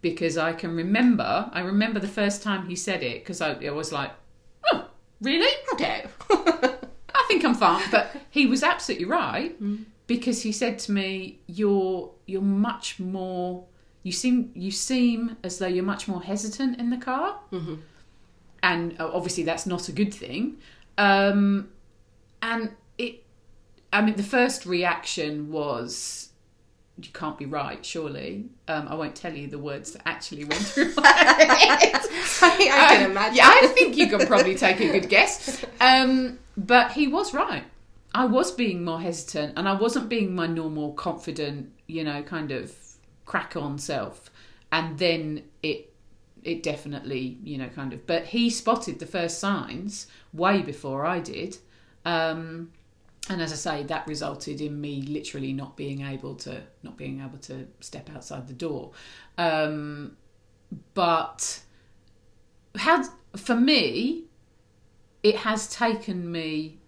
because 0.00 0.38
I 0.38 0.52
can 0.52 0.76
remember 0.76 1.50
I 1.52 1.60
remember 1.60 2.00
the 2.00 2.08
first 2.08 2.42
time 2.42 2.68
he 2.68 2.76
said 2.76 3.02
it 3.02 3.22
because 3.22 3.40
I, 3.40 3.54
I 3.64 3.70
was 3.70 3.92
like, 3.92 4.12
oh, 4.72 4.88
really? 5.20 5.52
Dare? 5.76 6.08
I 6.30 7.24
think 7.28 7.44
I'm 7.44 7.54
fine. 7.54 7.84
But 7.90 8.14
he 8.30 8.46
was 8.46 8.62
absolutely 8.62 9.06
right 9.06 9.56
because 10.08 10.42
he 10.42 10.50
said 10.50 10.80
to 10.80 10.92
me, 10.92 11.38
"You're 11.46 12.10
you're 12.26 12.42
much 12.42 12.98
more. 12.98 13.66
You 14.02 14.10
seem 14.10 14.50
you 14.54 14.72
seem 14.72 15.36
as 15.44 15.58
though 15.58 15.68
you're 15.68 15.84
much 15.84 16.08
more 16.08 16.22
hesitant 16.22 16.80
in 16.80 16.90
the 16.90 16.96
car, 16.96 17.38
mm-hmm. 17.52 17.76
and 18.62 19.00
uh, 19.00 19.10
obviously 19.12 19.44
that's 19.44 19.66
not 19.66 19.88
a 19.88 19.92
good 19.92 20.12
thing. 20.12 20.56
Um, 20.96 21.68
and 22.42 22.72
it, 22.96 23.22
I 23.92 24.00
mean, 24.02 24.16
the 24.16 24.24
first 24.24 24.66
reaction 24.66 25.52
was." 25.52 26.27
You 27.00 27.10
can't 27.12 27.38
be 27.38 27.46
right, 27.46 27.84
surely. 27.84 28.46
Um, 28.66 28.88
I 28.88 28.94
won't 28.94 29.14
tell 29.14 29.32
you 29.32 29.46
the 29.46 29.58
words 29.58 29.92
that 29.92 30.02
actually 30.06 30.44
went 30.44 30.62
through 30.62 30.94
my 30.96 31.06
head. 31.06 32.00
I, 32.42 32.70
I 32.72 32.94
can 32.96 33.04
Um, 33.04 33.10
imagine. 33.12 33.36
Yeah, 33.36 33.48
I 33.54 33.66
think 33.68 33.96
you 33.96 34.08
can 34.08 34.26
probably 34.26 34.56
take 34.56 34.80
a 34.80 34.90
good 34.90 35.08
guess. 35.08 35.64
Um, 35.80 36.38
but 36.56 36.92
he 36.92 37.06
was 37.06 37.32
right. 37.32 37.64
I 38.14 38.24
was 38.24 38.50
being 38.50 38.84
more 38.84 39.00
hesitant, 39.00 39.54
and 39.56 39.68
I 39.68 39.74
wasn't 39.74 40.08
being 40.08 40.34
my 40.34 40.46
normal, 40.48 40.92
confident, 40.94 41.70
you 41.86 42.02
know, 42.02 42.22
kind 42.22 42.50
of 42.50 42.74
crack 43.26 43.54
on 43.54 43.78
self. 43.78 44.30
And 44.72 44.98
then 44.98 45.44
it, 45.62 45.92
it 46.42 46.62
definitely, 46.64 47.38
you 47.44 47.58
know, 47.58 47.68
kind 47.68 47.92
of. 47.92 48.06
But 48.08 48.24
he 48.26 48.50
spotted 48.50 48.98
the 48.98 49.06
first 49.06 49.38
signs 49.38 50.08
way 50.32 50.62
before 50.62 51.06
I 51.06 51.20
did. 51.20 51.58
Um, 52.04 52.72
and 53.28 53.42
as 53.42 53.52
I 53.52 53.56
say, 53.56 53.82
that 53.84 54.06
resulted 54.06 54.60
in 54.60 54.80
me 54.80 55.02
literally 55.02 55.52
not 55.52 55.76
being 55.76 56.02
able 56.02 56.34
to 56.36 56.62
not 56.82 56.96
being 56.96 57.20
able 57.20 57.38
to 57.38 57.66
step 57.80 58.08
outside 58.14 58.48
the 58.48 58.54
door. 58.54 58.92
Um, 59.36 60.16
but 60.94 61.60
had 62.76 63.04
for 63.36 63.54
me, 63.54 64.24
it 65.22 65.36
has 65.36 65.68
taken 65.68 66.30
me. 66.30 66.78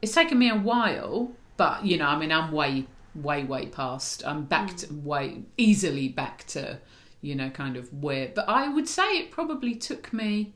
It's 0.00 0.12
taken 0.14 0.38
me 0.38 0.48
a 0.48 0.56
while, 0.56 1.32
but 1.56 1.84
you 1.84 1.98
know, 1.98 2.06
I 2.06 2.18
mean, 2.18 2.32
I'm 2.32 2.52
way, 2.52 2.86
way, 3.14 3.44
way 3.44 3.66
past. 3.66 4.24
I'm 4.26 4.44
back 4.44 4.76
to 4.78 4.94
way 4.94 5.42
easily 5.56 6.08
back 6.08 6.46
to, 6.48 6.78
you 7.20 7.34
know, 7.34 7.50
kind 7.50 7.76
of 7.76 7.92
where. 7.92 8.30
But 8.34 8.48
I 8.48 8.68
would 8.68 8.88
say 8.88 9.18
it 9.18 9.30
probably 9.30 9.74
took 9.74 10.12
me. 10.12 10.54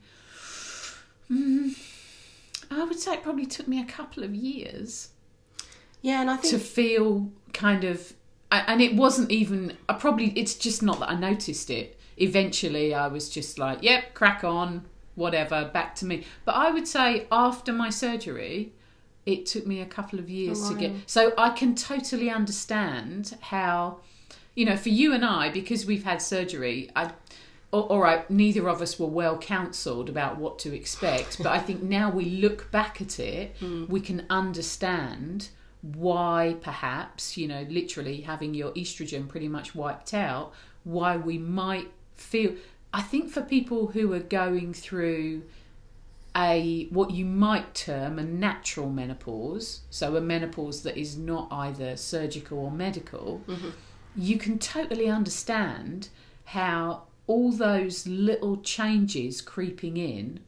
mm, 1.29 1.77
I 2.79 2.83
would 2.83 2.99
say 2.99 3.13
it 3.13 3.23
probably 3.23 3.45
took 3.45 3.67
me 3.67 3.81
a 3.81 3.85
couple 3.85 4.23
of 4.23 4.33
years 4.35 5.09
yeah, 6.03 6.19
and 6.19 6.29
I 6.29 6.35
think 6.35 6.53
to 6.53 6.59
feel 6.59 7.31
kind 7.53 7.85
of 7.85 8.13
and 8.51 8.81
it 8.81 8.95
wasn't 8.95 9.31
even 9.31 9.77
I 9.89 9.93
probably 9.93 10.27
it's 10.35 10.53
just 10.53 10.83
not 10.83 10.99
that 10.99 11.09
I 11.09 11.15
noticed 11.15 11.71
it. 11.71 11.97
Eventually 12.17 12.93
I 12.93 13.07
was 13.07 13.29
just 13.29 13.57
like 13.57 13.81
yep 13.81 14.13
crack 14.13 14.43
on 14.43 14.85
whatever 15.15 15.71
back 15.73 15.95
to 15.95 16.05
me. 16.05 16.25
But 16.45 16.55
I 16.55 16.71
would 16.71 16.87
say 16.87 17.25
after 17.31 17.73
my 17.73 17.89
surgery 17.89 18.73
it 19.25 19.45
took 19.45 19.65
me 19.65 19.79
a 19.79 19.85
couple 19.85 20.19
of 20.19 20.29
years 20.29 20.67
to 20.67 20.75
get 20.75 20.91
so 21.07 21.33
I 21.37 21.51
can 21.51 21.73
totally 21.73 22.29
understand 22.29 23.37
how 23.39 23.99
you 24.55 24.65
know 24.65 24.75
for 24.75 24.89
you 24.89 25.13
and 25.13 25.23
I 25.23 25.49
because 25.49 25.85
we've 25.85 26.03
had 26.03 26.21
surgery 26.21 26.91
I 26.97 27.11
all 27.81 27.99
right 27.99 28.29
neither 28.29 28.69
of 28.69 28.81
us 28.81 28.99
were 28.99 29.07
well 29.07 29.37
counseled 29.37 30.09
about 30.09 30.37
what 30.37 30.59
to 30.59 30.73
expect 30.73 31.37
but 31.37 31.47
I 31.47 31.59
think 31.59 31.81
now 31.99 32.09
we 32.09 32.25
look 32.25 32.71
back 32.71 33.01
at 33.01 33.19
it 33.19 33.59
mm. 33.59 33.89
we 33.89 33.99
can 33.99 34.25
understand 34.29 35.49
why 35.83 36.55
perhaps 36.61 37.35
you 37.35 37.45
know 37.45 37.65
literally 37.69 38.21
having 38.21 38.53
your 38.53 38.71
estrogen 38.71 39.27
pretty 39.27 39.49
much 39.49 39.75
wiped 39.75 40.13
out 40.13 40.53
why 40.85 41.17
we 41.17 41.37
might 41.37 41.91
feel 42.15 42.53
i 42.93 43.01
think 43.01 43.29
for 43.29 43.41
people 43.41 43.87
who 43.87 44.13
are 44.13 44.19
going 44.19 44.73
through 44.73 45.43
a 46.37 46.87
what 46.89 47.11
you 47.11 47.25
might 47.25 47.75
term 47.75 48.17
a 48.17 48.23
natural 48.23 48.89
menopause 48.89 49.81
so 49.89 50.15
a 50.15 50.21
menopause 50.21 50.83
that 50.83 50.97
is 50.97 51.17
not 51.17 51.49
either 51.51 51.97
surgical 51.97 52.59
or 52.59 52.71
medical 52.71 53.41
mm-hmm. 53.45 53.69
you 54.15 54.37
can 54.37 54.57
totally 54.57 55.09
understand 55.09 56.07
how 56.45 57.03
all 57.27 57.51
those 57.51 58.05
little 58.07 58.57
changes 58.57 59.41
creeping 59.41 59.97
in 59.97 60.39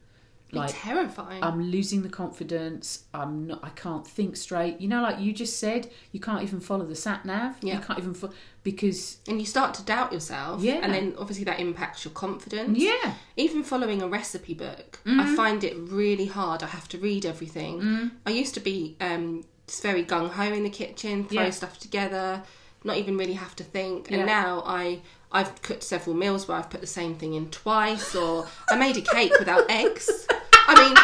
like 0.52 0.70
terrifying. 0.72 1.42
I'm 1.42 1.60
losing 1.70 2.02
the 2.02 2.08
confidence. 2.08 3.04
I'm 3.12 3.48
not. 3.48 3.60
I 3.62 3.68
can't 3.70 4.06
think 4.06 4.36
straight. 4.36 4.80
You 4.80 4.88
know, 4.88 5.02
like 5.02 5.18
you 5.20 5.32
just 5.32 5.58
said, 5.58 5.90
you 6.12 6.20
can't 6.20 6.42
even 6.42 6.60
follow 6.60 6.86
the 6.86 6.94
sat 6.94 7.26
nav. 7.26 7.56
Yeah. 7.60 7.74
You 7.74 7.80
can't 7.80 7.98
even 7.98 8.14
fo- 8.14 8.32
because 8.62 9.18
and 9.28 9.38
you 9.40 9.44
start 9.44 9.74
to 9.74 9.82
doubt 9.82 10.12
yourself. 10.12 10.62
Yeah. 10.62 10.80
And 10.82 10.94
then 10.94 11.14
obviously 11.18 11.44
that 11.44 11.60
impacts 11.60 12.04
your 12.04 12.12
confidence. 12.14 12.78
yeah, 12.78 13.14
Even 13.36 13.64
following 13.64 14.00
a 14.02 14.08
recipe 14.08 14.54
book, 14.54 15.00
Mm. 15.04 15.20
I 15.20 15.34
find 15.36 15.62
it 15.64 15.76
really 15.76 16.26
hard. 16.26 16.62
I 16.62 16.66
have 16.68 16.88
to 16.90 16.98
read 16.98 17.26
everything. 17.26 18.12
I 18.24 18.30
used 18.30 18.54
to 18.54 18.60
be 18.60 18.96
um, 19.00 19.44
just 19.66 19.82
very 19.82 20.04
gung 20.04 20.30
ho 20.30 20.44
in 20.44 20.62
the 20.62 20.70
kitchen, 20.70 21.24
throw 21.24 21.42
Yeah. 21.42 21.50
stuff 21.50 21.78
together, 21.78 22.44
not 22.84 22.96
even 22.96 23.18
really 23.18 23.34
have 23.34 23.56
to 23.56 23.64
think. 23.64 24.10
And 24.10 24.20
Yeah. 24.20 24.24
now 24.26 24.62
I 24.64 25.00
I've 25.36 25.60
cooked 25.60 25.82
several 25.82 26.16
meals 26.16 26.48
where 26.48 26.56
I've 26.56 26.70
put 26.70 26.80
the 26.80 26.86
same 26.86 27.14
thing 27.14 27.34
in 27.34 27.50
twice, 27.50 28.14
or 28.14 28.46
I 28.70 28.76
made 28.76 28.96
a 28.96 29.02
cake 29.02 29.32
without 29.38 29.70
eggs. 29.70 30.26
I 30.30 30.74
mean, 30.80 30.96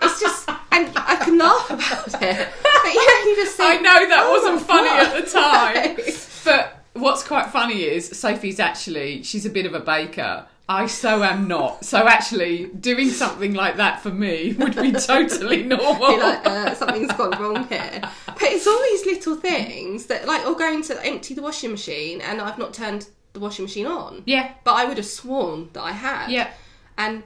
it's 0.00 0.18
just 0.18 0.48
and 0.72 0.90
I 0.96 1.16
can 1.16 1.36
laugh 1.36 1.68
about 1.68 2.22
it, 2.22 2.48
but 2.62 2.86
yeah, 2.86 3.24
you 3.26 3.36
just 3.36 3.60
I 3.60 3.76
know 3.76 4.08
that 4.08 4.20
"Oh 4.20 4.30
wasn't 4.30 4.66
funny 4.66 4.88
God." 4.88 5.14
at 5.14 5.24
the 5.24 5.30
time. 5.30 5.96
but 6.46 6.84
what's 6.94 7.22
quite 7.22 7.50
funny 7.50 7.82
is 7.82 8.18
Sophie's 8.18 8.58
actually 8.58 9.22
she's 9.22 9.44
a 9.44 9.50
bit 9.50 9.66
of 9.66 9.74
a 9.74 9.80
baker. 9.80 10.46
I 10.70 10.86
so 10.86 11.22
am 11.22 11.46
not. 11.46 11.84
So 11.84 12.08
actually, 12.08 12.68
doing 12.68 13.10
something 13.10 13.52
like 13.52 13.76
that 13.76 14.02
for 14.02 14.10
me 14.10 14.54
would 14.54 14.74
be 14.74 14.90
totally 15.12 15.64
normal. 15.64 16.16
Be 16.16 16.22
like, 16.22 16.46
uh, 16.46 16.74
something's 16.74 17.12
gone 17.12 17.40
wrong 17.40 17.68
here. 17.68 18.00
But 18.26 18.42
it's 18.42 18.66
all 18.66 18.82
these 18.82 19.06
little 19.06 19.36
things 19.36 20.06
that, 20.06 20.26
like, 20.26 20.44
or 20.44 20.56
going 20.56 20.82
to 20.84 21.06
empty 21.06 21.34
the 21.34 21.42
washing 21.42 21.70
machine 21.70 22.20
and 22.20 22.40
I've 22.40 22.58
not 22.58 22.74
turned 22.74 23.06
the 23.36 23.44
washing 23.44 23.64
machine 23.64 23.86
on. 23.86 24.22
yeah, 24.26 24.52
But 24.64 24.74
I 24.74 24.84
would 24.86 24.96
have 24.96 25.06
sworn 25.06 25.70
that 25.74 25.82
I 25.82 25.92
had. 25.92 26.30
yeah, 26.30 26.50
And 26.98 27.22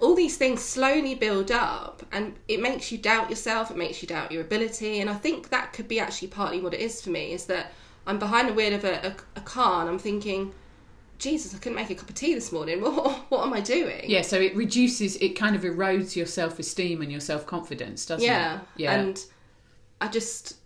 all 0.00 0.14
these 0.14 0.36
things 0.38 0.62
slowly 0.62 1.14
build 1.14 1.50
up 1.50 2.02
and 2.10 2.34
it 2.48 2.60
makes 2.60 2.90
you 2.90 2.98
doubt 2.98 3.28
yourself, 3.30 3.70
it 3.70 3.76
makes 3.76 4.00
you 4.02 4.08
doubt 4.08 4.32
your 4.32 4.40
ability. 4.42 5.00
And 5.00 5.10
I 5.10 5.14
think 5.14 5.50
that 5.50 5.72
could 5.74 5.88
be 5.88 6.00
actually 6.00 6.28
partly 6.28 6.60
what 6.60 6.72
it 6.74 6.80
is 6.80 7.02
for 7.02 7.10
me 7.10 7.32
is 7.32 7.44
that 7.46 7.72
I'm 8.06 8.18
behind 8.18 8.48
the 8.48 8.54
wheel 8.54 8.74
of 8.74 8.84
a, 8.84 9.08
a, 9.08 9.14
a 9.36 9.40
car 9.42 9.82
and 9.82 9.90
I'm 9.90 9.98
thinking, 9.98 10.52
Jesus, 11.18 11.54
I 11.54 11.58
couldn't 11.58 11.76
make 11.76 11.90
a 11.90 11.94
cup 11.94 12.08
of 12.08 12.14
tea 12.14 12.34
this 12.34 12.50
morning. 12.50 12.80
What, 12.82 13.30
what 13.30 13.46
am 13.46 13.52
I 13.52 13.60
doing? 13.60 14.04
yeah. 14.08 14.22
So 14.22 14.40
it 14.40 14.56
reduces. 14.56 15.16
It 15.16 15.30
kind 15.36 15.54
of 15.54 15.62
erodes 15.62 16.16
your 16.16 16.24
self 16.24 16.58
esteem 16.58 17.02
and 17.02 17.10
your 17.12 17.20
self 17.20 17.44
confidence, 17.46 18.06
doesn't 18.06 18.26
yeah. 18.26 18.54
it? 18.54 18.60
Yeah. 18.78 18.94
And 18.94 19.22
I 20.00 20.08
just 20.08 20.56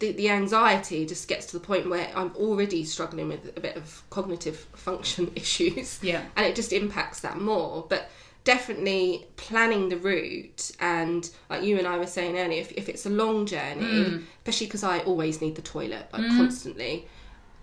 the 0.00 0.12
the 0.12 0.28
anxiety 0.30 1.06
just 1.06 1.28
gets 1.28 1.46
to 1.46 1.58
the 1.58 1.64
point 1.64 1.88
where 1.88 2.10
I'm 2.14 2.34
already 2.36 2.84
struggling 2.84 3.28
with 3.28 3.56
a 3.56 3.60
bit 3.60 3.76
of 3.76 4.02
cognitive 4.10 4.56
function 4.74 5.30
issues. 5.36 5.98
Yeah. 6.02 6.22
And 6.36 6.44
it 6.46 6.56
just 6.56 6.72
impacts 6.72 7.20
that 7.20 7.38
more. 7.40 7.86
But 7.88 8.10
definitely 8.42 9.26
planning 9.36 9.90
the 9.90 9.96
route 9.98 10.72
and 10.80 11.30
like 11.50 11.62
you 11.62 11.78
and 11.78 11.86
I 11.86 11.98
were 11.98 12.06
saying 12.06 12.38
earlier, 12.38 12.60
if, 12.60 12.72
if 12.72 12.88
it's 12.88 13.06
a 13.06 13.10
long 13.10 13.46
journey, 13.46 13.84
Mm. 13.84 14.24
especially 14.38 14.66
because 14.66 14.82
I 14.82 15.00
always 15.00 15.40
need 15.40 15.54
the 15.56 15.62
toilet 15.62 16.08
like 16.12 16.26
constantly, 16.28 17.06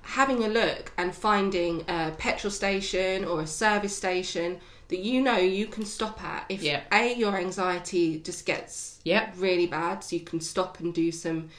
having 0.03 0.43
a 0.43 0.47
look 0.47 0.91
and 0.97 1.13
finding 1.13 1.83
a 1.87 2.11
petrol 2.17 2.51
station 2.51 3.25
or 3.25 3.41
a 3.41 3.47
service 3.47 3.95
station 3.97 4.59
that 4.89 4.99
you 4.99 5.21
know 5.21 5.37
you 5.37 5.65
can 5.65 5.83
stop 5.83 6.23
at 6.23 6.45
if 6.47 6.61
Yeah. 6.63 6.81
a 6.93 7.13
your 7.15 7.35
anxiety 7.35 8.19
just 8.19 8.45
gets 8.45 8.99
Yep. 9.03 9.33
really 9.37 9.67
bad 9.67 10.03
so 10.03 10.15
you 10.15 10.21
can 10.21 10.39
stop 10.39 10.79
and 10.79 10.93
do 10.93 11.11
some 11.11 11.49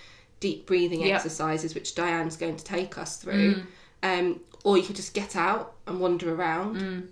deep 0.40 0.66
breathing 0.66 1.00
Yep. 1.02 1.16
exercises 1.16 1.75
which 1.75 1.95
diane's 1.95 2.37
going 2.37 2.57
to 2.57 2.64
take 2.64 2.97
us 2.99 3.16
through 3.16 3.62
um, 4.02 4.40
or 4.64 4.76
you 4.76 4.85
could 4.85 4.97
just 4.97 5.14
get 5.14 5.37
out 5.37 5.75
and 5.87 6.00
wander 6.00 6.35
around. 6.35 7.09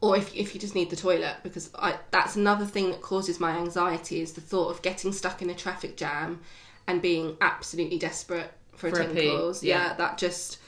Or 0.00 0.16
if, 0.18 0.34
if 0.34 0.54
you 0.54 0.60
just 0.60 0.74
need 0.74 0.90
the 0.90 0.96
toilet 0.96 1.36
because 1.42 1.70
I, 1.74 1.96
that's 2.10 2.36
another 2.36 2.66
thing 2.66 2.90
that 2.90 3.00
causes 3.00 3.40
my 3.40 3.56
anxiety 3.56 4.20
is 4.20 4.32
the 4.34 4.42
thought 4.42 4.68
of 4.68 4.82
getting 4.82 5.12
stuck 5.12 5.40
in 5.40 5.48
a 5.48 5.54
traffic 5.54 5.96
jam 5.96 6.40
and 6.86 7.00
being 7.00 7.36
absolutely 7.40 7.98
desperate 7.98 8.52
for, 8.76 8.90
For 8.90 9.00
a 9.00 9.06
tinkles 9.06 9.62
yeah. 9.64 9.88
yeah 9.88 9.94
that 9.94 10.18
just 10.18 10.58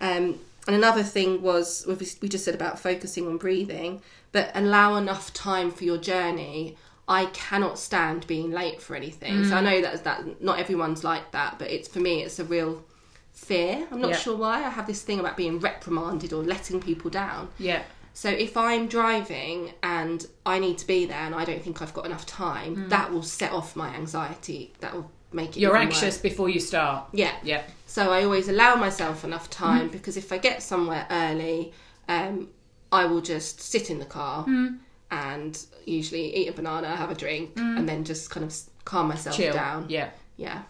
um, 0.00 0.38
and 0.66 0.76
another 0.76 1.02
thing 1.02 1.40
was 1.40 1.86
we 2.20 2.28
just 2.28 2.44
said 2.44 2.54
about 2.54 2.78
focusing 2.78 3.26
on 3.26 3.38
breathing 3.38 4.02
but 4.32 4.50
allow 4.54 4.96
enough 4.96 5.32
time 5.32 5.70
for 5.70 5.84
your 5.84 5.96
journey 5.98 6.76
I 7.08 7.26
cannot 7.26 7.78
stand 7.78 8.26
being 8.26 8.50
late 8.52 8.80
for 8.80 8.94
anything 8.96 9.44
so 9.44 9.56
I 9.56 9.60
Mm. 9.60 9.64
know 9.64 9.80
that 9.82 10.04
that 10.04 10.42
not 10.42 10.58
everyone's 10.58 11.02
like 11.04 11.32
that 11.32 11.58
but 11.58 11.70
it's 11.70 11.88
for 11.88 12.00
me 12.00 12.22
it's 12.22 12.38
a 12.38 12.44
real 12.44 12.84
fear 13.32 13.86
I'm 13.90 14.00
not 14.00 14.10
Yeah. 14.12 14.16
sure 14.18 14.36
why 14.36 14.58
I 14.64 14.68
have 14.68 14.86
this 14.86 15.02
thing 15.02 15.18
about 15.20 15.36
being 15.36 15.58
reprimanded 15.58 16.32
or 16.32 16.42
letting 16.42 16.80
people 16.80 17.10
down 17.10 17.48
yeah. 17.58 17.82
So 18.14 18.28
if 18.28 18.58
I'm 18.58 18.88
driving 18.88 19.72
and 19.82 20.26
I 20.44 20.58
need 20.58 20.76
to 20.78 20.86
be 20.86 21.06
there 21.06 21.16
and 21.28 21.34
I 21.34 21.46
don't 21.46 21.62
think 21.62 21.80
I've 21.80 21.94
got 21.94 22.04
enough 22.04 22.26
time, 22.26 22.90
that 22.90 23.10
will 23.10 23.22
set 23.22 23.52
off 23.52 23.74
my 23.74 23.88
anxiety. 23.94 24.74
That 24.80 24.92
will 24.94 25.10
make 25.32 25.56
it. 25.56 25.60
You're 25.60 25.78
anxious 25.78 26.02
worse. 26.16 26.18
before 26.18 26.50
you 26.50 26.60
start. 26.60 27.06
Yeah. 27.14 27.32
Yeah. 27.42 27.62
So 27.86 28.12
I 28.12 28.22
always 28.24 28.48
allow 28.50 28.74
myself 28.74 29.24
enough 29.24 29.48
time 29.48 29.84
Mm-hmm. 29.84 29.92
because 29.96 30.18
if 30.18 30.30
I 30.30 30.36
get 30.36 30.62
somewhere 30.62 31.06
early, 31.10 31.72
um, 32.06 32.48
I 32.92 33.06
will 33.06 33.22
just 33.22 33.62
sit 33.62 33.88
in 33.88 33.98
the 33.98 34.04
car 34.04 34.44
Mm. 34.44 34.80
And 35.12 35.64
usually 35.86 36.34
eat 36.34 36.48
a 36.48 36.52
banana, 36.52 36.96
have 36.96 37.10
a 37.10 37.14
drink, 37.14 37.52
and 37.56 37.88
then 37.88 38.02
just 38.02 38.30
kind 38.30 38.44
of 38.44 38.56
calm 38.84 39.06
myself 39.08 39.36
Mm. 39.36 39.38
Chill. 39.38 39.52
down. 39.52 39.86
Yeah. 39.88 40.10
Yeah. 40.36 40.62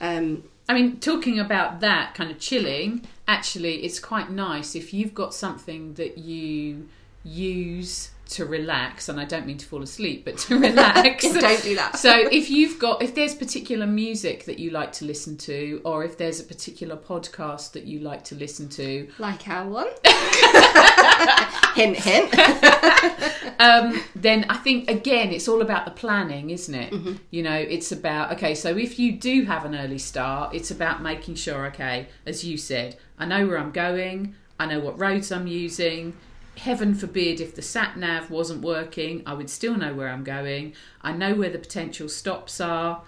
Um, 0.00 0.44
I 0.68 0.74
mean, 0.74 0.98
talking 0.98 1.38
about 1.38 1.80
that 1.80 2.14
kind 2.14 2.30
of 2.30 2.38
chilling, 2.40 3.06
actually, 3.28 3.84
it's 3.84 4.00
quite 4.00 4.30
nice 4.30 4.74
if 4.74 4.94
you've 4.94 5.12
got 5.14 5.34
something 5.34 5.94
that 5.94 6.18
you 6.18 6.88
use 7.24 8.10
to 8.32 8.46
relax, 8.46 9.08
and 9.08 9.20
I 9.20 9.24
don't 9.24 9.46
mean 9.46 9.58
to 9.58 9.66
fall 9.66 9.82
asleep, 9.82 10.24
but 10.24 10.38
to 10.38 10.58
relax. 10.58 11.22
don't 11.22 11.62
do 11.62 11.76
that. 11.76 11.98
so, 11.98 12.10
if 12.30 12.50
you've 12.50 12.78
got, 12.78 13.02
if 13.02 13.14
there's 13.14 13.34
particular 13.34 13.86
music 13.86 14.44
that 14.44 14.58
you 14.58 14.70
like 14.70 14.92
to 14.92 15.04
listen 15.04 15.36
to, 15.38 15.80
or 15.84 16.04
if 16.04 16.16
there's 16.16 16.40
a 16.40 16.44
particular 16.44 16.96
podcast 16.96 17.72
that 17.72 17.84
you 17.84 18.00
like 18.00 18.24
to 18.24 18.34
listen 18.34 18.68
to, 18.70 19.08
like 19.18 19.46
our 19.48 19.68
one. 19.68 19.88
hint, 21.74 21.96
hint. 21.96 22.34
um, 23.60 24.02
then 24.16 24.46
I 24.48 24.56
think 24.56 24.90
again 24.90 25.30
it's 25.30 25.48
all 25.48 25.62
about 25.62 25.84
the 25.84 25.90
planning, 25.90 26.50
isn't 26.50 26.74
it? 26.74 26.92
Mm-hmm. 26.92 27.14
You 27.30 27.42
know, 27.42 27.56
it's 27.56 27.92
about 27.92 28.32
okay. 28.32 28.54
So 28.54 28.76
if 28.76 28.98
you 28.98 29.12
do 29.12 29.44
have 29.44 29.64
an 29.64 29.74
early 29.74 29.98
start, 29.98 30.54
it's 30.54 30.70
about 30.70 31.02
making 31.02 31.34
sure 31.34 31.66
okay, 31.66 32.08
as 32.26 32.44
you 32.44 32.56
said, 32.56 32.96
I 33.18 33.26
know 33.26 33.46
where 33.46 33.58
I'm 33.58 33.72
going, 33.72 34.34
I 34.58 34.66
know 34.66 34.80
what 34.80 34.98
roads 34.98 35.30
I'm 35.30 35.46
using. 35.46 36.14
Heaven 36.56 36.94
forbid 36.94 37.40
if 37.40 37.54
the 37.54 37.62
sat 37.62 37.96
nav 37.96 38.30
wasn't 38.30 38.62
working, 38.62 39.22
I 39.26 39.34
would 39.34 39.48
still 39.48 39.76
know 39.76 39.94
where 39.94 40.08
I'm 40.08 40.24
going. 40.24 40.74
I 41.00 41.12
know 41.12 41.34
where 41.34 41.50
the 41.50 41.58
potential 41.58 42.08
stops 42.08 42.60
are, 42.60 43.02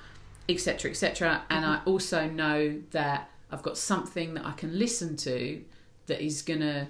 etc., 0.48 0.90
etc. 0.90 1.42
And 1.50 1.64
I 1.64 1.76
mm-hmm. 1.76 1.90
also 1.90 2.28
know 2.28 2.80
that 2.90 3.30
I've 3.50 3.62
got 3.62 3.76
something 3.76 4.34
that 4.34 4.46
I 4.46 4.52
can 4.52 4.78
listen 4.78 5.16
to 5.18 5.62
that 6.06 6.24
is 6.24 6.42
gonna 6.42 6.88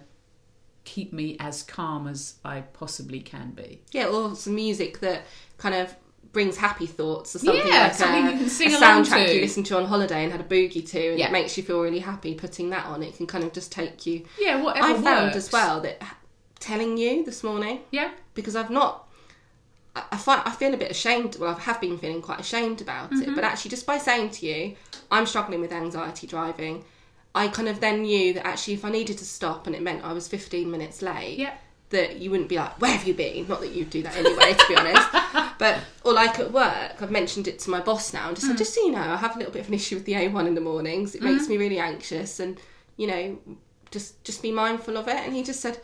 keep 0.84 1.12
me 1.12 1.37
as 1.40 1.62
calm 1.62 2.06
as 2.06 2.34
I 2.44 2.61
possibly 2.61 3.20
can 3.20 3.50
be. 3.50 3.82
Yeah, 3.92 4.06
or 4.06 4.34
some 4.37 4.54
music 4.54 5.00
that 5.00 5.23
kind 5.58 5.75
of 5.75 5.94
brings 6.32 6.56
happy 6.56 6.87
thoughts 6.87 7.34
or 7.34 7.38
something 7.38 7.66
Yeah, 7.66 7.84
like 7.84 7.94
something 7.94 8.26
a, 8.26 8.32
you 8.32 8.38
can 8.38 8.49
sing 8.49 8.75
a 8.75 8.78
along 8.78 9.04
soundtrack 9.04 9.26
to. 9.26 9.34
you 9.34 9.40
listen 9.40 9.62
to 9.64 9.78
on 9.78 9.87
holiday 9.87 10.25
and 10.25 10.32
had 10.32 10.40
a 10.40 10.44
boogie 10.44 10.87
to 10.90 11.11
and 11.11 11.18
Yeah. 11.18 11.28
it 11.28 11.32
makes 11.32 11.56
you 11.56 11.62
feel 11.62 11.80
really 11.80 12.00
happy 12.00 12.34
putting 12.34 12.70
that 12.70 12.87
on. 12.87 13.02
It 13.02 13.16
can 13.16 13.26
kind 13.26 13.44
of 13.44 13.52
just 13.52 13.73
take 13.73 14.04
you 14.04 14.25
Yeah, 14.38 14.62
whatever 14.62 14.87
I 14.88 14.92
found 14.94 15.26
works. 15.26 15.37
as 15.37 15.52
well 15.52 15.80
that 15.82 16.02
telling 16.61 16.96
you 16.96 17.25
this 17.25 17.42
morning 17.44 17.80
Yeah, 17.90 18.11
because 18.34 18.56
I've 18.56 18.70
not. 18.70 19.08
I, 19.96 20.02
I, 20.12 20.16
find, 20.16 20.42
I 20.44 20.50
feel 20.50 20.75
a 20.75 20.76
bit 20.76 20.90
ashamed. 20.90 21.37
Well, 21.38 21.54
I 21.54 21.61
have 21.61 21.80
been 21.80 21.99
feeling 21.99 22.23
quite 22.23 22.40
ashamed 22.40 22.80
about 22.80 23.11
Mm-hmm. 23.11 23.30
it. 23.30 23.34
But 23.34 23.44
actually, 23.44 23.70
just 23.70 23.87
by 23.87 23.99
saying 23.99 24.30
to 24.30 24.46
you, 24.46 24.76
I'm 25.11 25.26
struggling 25.26 25.61
with 25.61 25.73
anxiety 25.73 26.26
driving, 26.26 26.84
I 27.34 27.49
kind 27.49 27.68
of 27.68 27.80
then 27.80 28.02
knew 28.02 28.32
that 28.34 28.46
actually, 28.46 28.75
if 28.75 28.84
I 28.84 28.90
needed 28.90 29.18
to 29.18 29.25
stop 29.25 29.66
and 29.66 29.75
it 29.75 29.82
meant 29.82 30.04
I 30.04 30.12
was 30.12 30.28
15 30.28 30.70
minutes 30.70 31.02
late, 31.02 31.38
yeah, 31.38 31.54
that 31.90 32.16
you 32.16 32.30
wouldn't 32.30 32.49
be 32.49 32.56
like, 32.56 32.80
"Where 32.80 32.92
have 32.92 33.06
you 33.06 33.14
been?" 33.14 33.46
Not 33.46 33.61
that 33.61 33.73
you'd 33.73 33.90
do 33.90 34.02
that 34.02 34.16
anyway, 34.16 34.54
to 34.54 34.64
be 34.68 34.76
honest. 34.76 35.08
But 35.56 35.78
or 36.02 36.12
like 36.12 36.40
at 36.40 36.50
work, 36.50 37.00
I've 37.00 37.12
mentioned 37.12 37.46
it 37.46 37.61
to 37.61 37.70
my 37.70 37.78
boss 37.80 38.12
now, 38.12 38.26
and 38.26 38.34
just 38.37 38.49
said, 38.49 38.58
just 38.58 38.75
so 38.75 38.80
you 38.84 38.90
know, 38.90 38.99
I 38.99 39.16
have 39.16 39.37
a 39.37 39.38
little 39.38 39.52
bit 39.52 39.61
of 39.62 39.68
an 39.68 39.75
issue 39.75 39.94
with 39.94 40.04
the 40.04 40.14
A1 40.14 40.49
in 40.49 40.56
the 40.56 40.61
mornings. 40.61 41.14
It 41.14 41.23
makes 41.23 41.49
me 41.49 41.56
really 41.56 41.78
anxious, 41.78 42.40
and 42.40 42.58
you 42.96 43.06
know, 43.06 43.38
just 43.92 44.23
just 44.25 44.42
be 44.42 44.50
mindful 44.50 44.96
of 44.96 45.06
it. 45.06 45.14
And 45.16 45.32
he 45.32 45.44
just 45.44 45.61
said, 45.61 45.78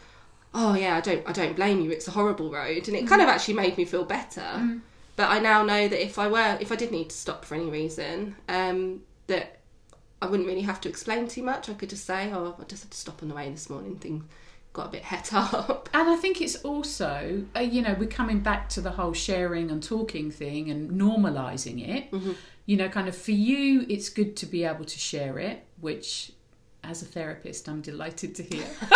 "Oh 0.55 0.75
yeah, 0.75 0.97
I 0.97 1.01
don't 1.01 1.29
I 1.29 1.33
don't 1.33 1.57
blame 1.57 1.81
you. 1.81 1.91
It's 1.91 2.09
a 2.09 2.13
horrible 2.13 2.51
road," 2.51 2.89
and 2.89 2.97
it 2.97 3.07
kind 3.07 3.23
of 3.23 3.29
actually 3.29 3.55
made 3.55 3.77
me 3.77 3.85
feel 3.85 4.05
better. 4.05 4.81
But 5.17 5.29
I 5.31 5.39
now 5.39 5.63
know 5.63 5.87
that 5.87 6.03
if 6.03 6.19
I 6.19 6.29
were 6.29 6.57
if 6.61 6.73
I 6.73 6.77
did 6.77 6.91
need 6.93 7.11
to 7.11 7.17
stop 7.17 7.45
for 7.45 7.55
any 7.55 7.69
reason, 7.69 8.37
um, 8.49 9.03
that 9.27 9.61
I 10.23 10.27
wouldn't 10.27 10.49
really 10.49 10.63
have 10.63 10.81
to 10.83 10.89
explain 10.89 11.29
too 11.29 11.43
much. 11.43 11.69
I 11.69 11.75
could 11.75 11.91
just 11.91 12.05
say, 12.05 12.31
"Oh, 12.33 12.57
I 12.59 12.65
just 12.65 12.85
had 12.85 12.91
to 12.91 12.99
stop 12.99 13.23
on 13.23 13.29
the 13.29 13.35
way 13.35 13.51
this 13.51 13.71
morning. 13.71 13.97
Things 13.97 14.25
got 14.73 14.87
a 14.87 14.91
bit 14.91 15.03
het 15.03 15.33
up." 15.35 15.89
and 15.93 16.09
I 16.09 16.17
think 16.17 16.41
it's 16.41 16.57
also, 16.57 17.45
uh, 17.57 17.61
you 17.61 17.83
know, 17.83 17.97
we're 17.99 18.09
coming 18.09 18.41
back 18.41 18.69
to 18.71 18.81
the 18.81 18.93
whole 18.93 19.13
sharing 19.13 19.71
and 19.71 19.83
talking 19.83 20.31
thing 20.31 20.71
and 20.71 20.91
normalizing 20.91 21.87
it. 21.89 22.11
Mm-hmm. 22.11 22.33
You 22.67 22.77
know, 22.77 22.89
kind 22.89 23.09
of 23.09 23.17
for 23.17 23.33
you, 23.33 23.85
it's 23.89 24.09
good 24.09 24.37
to 24.37 24.47
be 24.47 24.65
able 24.65 24.85
to 24.85 24.99
share 24.99 25.39
it, 25.39 25.65
which, 25.81 26.33
as 26.85 27.03
a 27.03 27.05
therapist, 27.07 27.69
I'm 27.69 27.81
delighted 27.81 28.35
to 28.37 28.43
hear. 28.43 28.65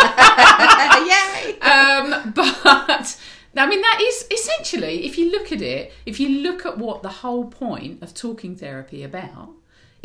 Yay! 1.07 1.59
um, 1.61 2.33
but 2.35 3.17
I 3.57 3.67
mean, 3.67 3.81
that 3.81 3.99
is 4.01 4.27
essentially, 4.31 5.05
if 5.05 5.17
you 5.17 5.31
look 5.31 5.51
at 5.51 5.61
it, 5.61 5.93
if 6.05 6.19
you 6.19 6.41
look 6.41 6.65
at 6.65 6.77
what 6.77 7.03
the 7.03 7.09
whole 7.09 7.45
point 7.45 8.01
of 8.03 8.13
talking 8.13 8.55
therapy 8.55 9.03
about, 9.03 9.49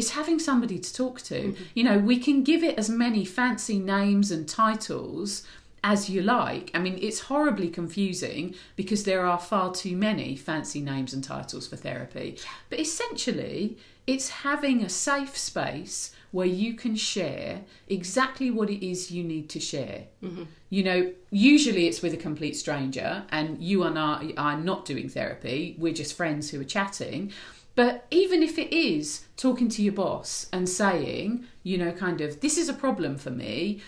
is 0.01 0.13
having 0.13 0.39
somebody 0.39 0.79
to 0.79 0.95
talk 0.95 1.21
to. 1.21 1.55
You 1.75 1.85
know, 1.85 1.99
we 1.99 2.19
can 2.19 2.43
give 2.43 2.65
it 2.65 2.79
as 2.79 2.89
many 2.89 3.25
fancy 3.25 3.79
names 3.79 4.31
and 4.31 4.49
titles 4.49 5.47
as 5.85 6.09
you 6.09 6.23
like. 6.23 6.71
I 6.75 6.79
mean, 6.79 6.99
it's 7.01 7.21
horribly 7.21 7.69
confusing 7.69 8.55
because 8.77 9.05
there 9.05 9.27
are 9.27 9.39
far 9.39 9.73
too 9.73 9.97
many 9.97 10.37
fancy 10.37 10.81
names 10.81 11.13
and 11.13 11.23
titles 11.23 11.69
for 11.69 11.77
therapy. 11.77 12.39
But 12.71 12.81
essentially, 12.81 13.77
it's 14.11 14.29
having 14.29 14.83
a 14.83 14.89
safe 14.89 15.39
space 15.39 16.13
where 16.33 16.47
you 16.47 16.75
can 16.75 16.97
share 16.97 17.61
exactly 17.89 18.51
what 18.51 18.69
it 18.69 18.85
is 18.85 19.13
you 19.13 19.23
need 19.23 19.49
to 19.49 19.61
share. 19.61 20.07
Mm-hmm. 20.21 20.43
You 20.69 20.83
know, 20.83 21.13
usually 21.31 21.87
it's 21.87 22.03
with 22.03 22.13
a 22.13 22.17
complete 22.17 22.57
stranger, 22.57 23.23
and 23.31 23.63
you 23.63 23.85
and 23.85 23.97
I 23.97 24.33
are 24.37 24.59
not 24.59 24.85
doing 24.85 25.09
therapy, 25.09 25.77
we're 25.79 25.93
just 25.93 26.17
friends 26.17 26.51
who 26.51 26.61
are 26.61 26.65
chatting. 26.65 27.33
But 27.77 28.05
even 28.11 28.43
if 28.43 28.59
it 28.59 28.75
is 28.75 29.27
talking 29.37 29.69
to 29.69 29.83
your 29.83 29.93
boss 29.93 30.49
and 30.53 30.69
saying, 30.69 31.45
you 31.63 31.79
know, 31.79 31.93
kind 31.93 32.21
of, 32.21 32.41
this 32.41 32.59
is 32.59 32.69
a 32.69 32.75
problem 32.75 33.17
for 33.17 33.31
me, 33.31 33.81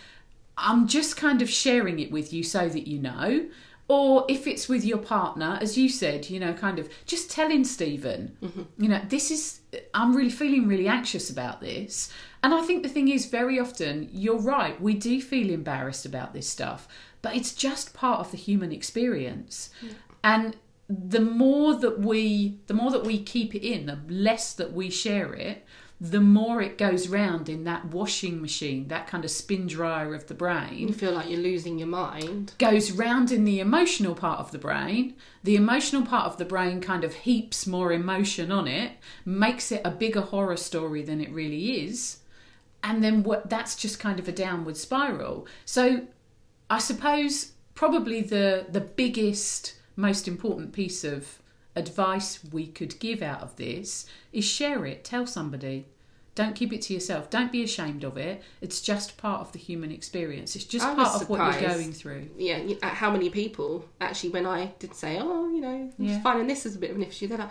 I'm 0.57 0.87
just 0.87 1.17
kind 1.17 1.43
of 1.43 1.51
sharing 1.51 1.99
it 1.99 2.13
with 2.13 2.33
you 2.33 2.45
so 2.45 2.69
that 2.69 2.87
you 2.87 3.01
know. 3.01 3.47
Or 3.93 4.25
if 4.27 4.47
it's 4.47 4.71
with 4.71 4.87
your 4.87 4.97
partner, 4.97 5.59
as 5.61 5.77
you 5.77 5.91
said, 5.91 6.31
you 6.31 6.41
know, 6.41 6.55
kind 6.55 6.79
of 6.79 6.89
just 7.05 7.31
telling 7.31 7.63
Stephen, 7.63 8.35
mm-hmm. 8.43 8.63
you 8.79 8.89
know, 8.89 9.03
this 9.07 9.31
is, 9.31 9.61
I'm 9.93 10.17
really 10.17 10.31
feeling 10.31 10.67
really 10.67 10.89
anxious 10.89 11.29
about 11.29 11.61
this. 11.61 12.11
And 12.43 12.55
I 12.55 12.63
think 12.63 12.85
the 12.85 12.89
thing 12.89 13.09
is, 13.09 13.27
very 13.27 13.61
often, 13.61 14.09
you're 14.11 14.41
right, 14.41 14.81
we 14.81 14.95
do 14.95 15.21
feel 15.21 15.51
embarrassed 15.51 16.07
about 16.07 16.33
this 16.33 16.49
stuff, 16.49 16.89
but 17.21 17.37
it's 17.37 17.53
just 17.53 17.93
part 17.93 18.21
of 18.21 18.31
the 18.31 18.39
human 18.39 18.73
experience. 18.73 19.69
And 20.25 20.57
the 20.89 21.21
more 21.21 21.75
that 21.75 21.99
we 22.01 22.61
the 22.69 22.75
more 22.75 22.91
that 22.91 23.05
we 23.05 23.23
keep 23.23 23.55
it 23.55 23.67
in 23.67 23.87
the 23.87 23.99
less 24.09 24.55
that 24.55 24.73
we 24.73 24.89
share 24.89 25.35
it 25.35 25.65
the 26.03 26.21
more 26.21 26.61
it 26.61 26.77
goes 26.77 27.07
round 27.07 27.49
in 27.49 27.63
that 27.63 27.85
washing 27.85 28.43
machine 28.43 28.89
that 28.89 29.07
kind 29.07 29.25
of 29.25 29.31
spin 29.31 29.69
dryer 29.69 30.17
of 30.17 30.27
the 30.27 30.35
brain. 30.35 30.89
You 30.89 30.93
feel 30.93 31.13
like 31.13 31.31
you're 31.31 31.39
losing 31.39 31.79
your 31.79 31.87
mind. 31.87 32.55
goes 32.59 32.91
round 32.91 33.31
in 33.31 33.45
the 33.45 33.61
emotional 33.61 34.17
part 34.17 34.41
of 34.41 34.51
the 34.51 34.59
brain 34.59 35.15
the 35.45 35.55
emotional 35.55 36.03
part 36.03 36.27
of 36.27 36.39
the 36.39 36.45
brain 36.45 36.81
kind 36.81 37.05
of 37.05 37.15
heaps 37.15 37.69
more 37.69 37.93
emotion 37.93 38.51
on 38.51 38.67
it 38.67 38.93
makes 39.25 39.71
it 39.71 39.81
a 39.85 39.93
bigger 39.93 40.23
horror 40.23 40.57
story 40.57 41.03
than 41.03 41.21
it 41.21 41.31
really 41.31 41.85
is 41.85 42.19
and 42.83 43.05
then 43.05 43.23
what 43.23 43.49
that's 43.49 43.77
just 43.77 44.01
kind 44.01 44.19
of 44.19 44.27
a 44.27 44.33
downward 44.33 44.77
spiral 44.77 45.47
so 45.65 46.05
i 46.69 46.79
suppose 46.79 47.53
probably 47.77 48.21
the 48.21 48.67
the 48.69 48.81
biggest 48.81 49.75
most 49.95 50.27
important 50.27 50.73
piece 50.73 51.05
of 51.05 51.39
advice 51.77 52.41
we 52.53 52.67
could 52.67 52.99
give 53.01 53.23
out 53.23 53.41
of 53.43 53.57
this 53.57 54.07
is 54.33 54.45
share 54.45 54.85
it 54.85 55.05
tell 55.05 55.27
somebody 55.27 55.87
don't 56.35 56.55
keep 56.55 56.73
it 56.73 56.81
to 56.83 56.95
yourself 56.95 57.29
don't 57.31 57.53
be 57.53 57.63
ashamed 57.63 58.05
of 58.05 58.17
it 58.17 58.43
it's 58.61 58.81
just 58.81 59.17
part 59.17 59.41
of 59.41 59.53
the 59.53 59.59
human 59.59 59.91
experience 59.91 60.55
it's 60.57 60.65
just 60.65 60.85
I 60.87 60.95
part 60.95 61.23
of 61.23 61.29
what 61.29 61.61
you're 61.61 61.69
going 61.71 61.93
through 61.93 62.29
Yeah, 62.37 62.59
at 62.83 62.95
how 62.95 63.11
many 63.11 63.31
people 63.31 63.85
actually, 64.01 64.31
when 64.31 64.47
I 64.47 64.73
did 64.79 64.95
say, 64.95 65.19
"Oh, 65.21 65.49
you 65.51 65.61
know, 65.61 65.91
Yeah. 65.99 66.21
finding 66.23 66.47
this 66.47 66.65
is 66.67 66.77
a 66.77 66.79
bit 66.79 66.91
of 66.91 66.97
an 66.97 67.03
issue," 67.05 67.27
they're 67.29 67.39
like, 67.39 67.51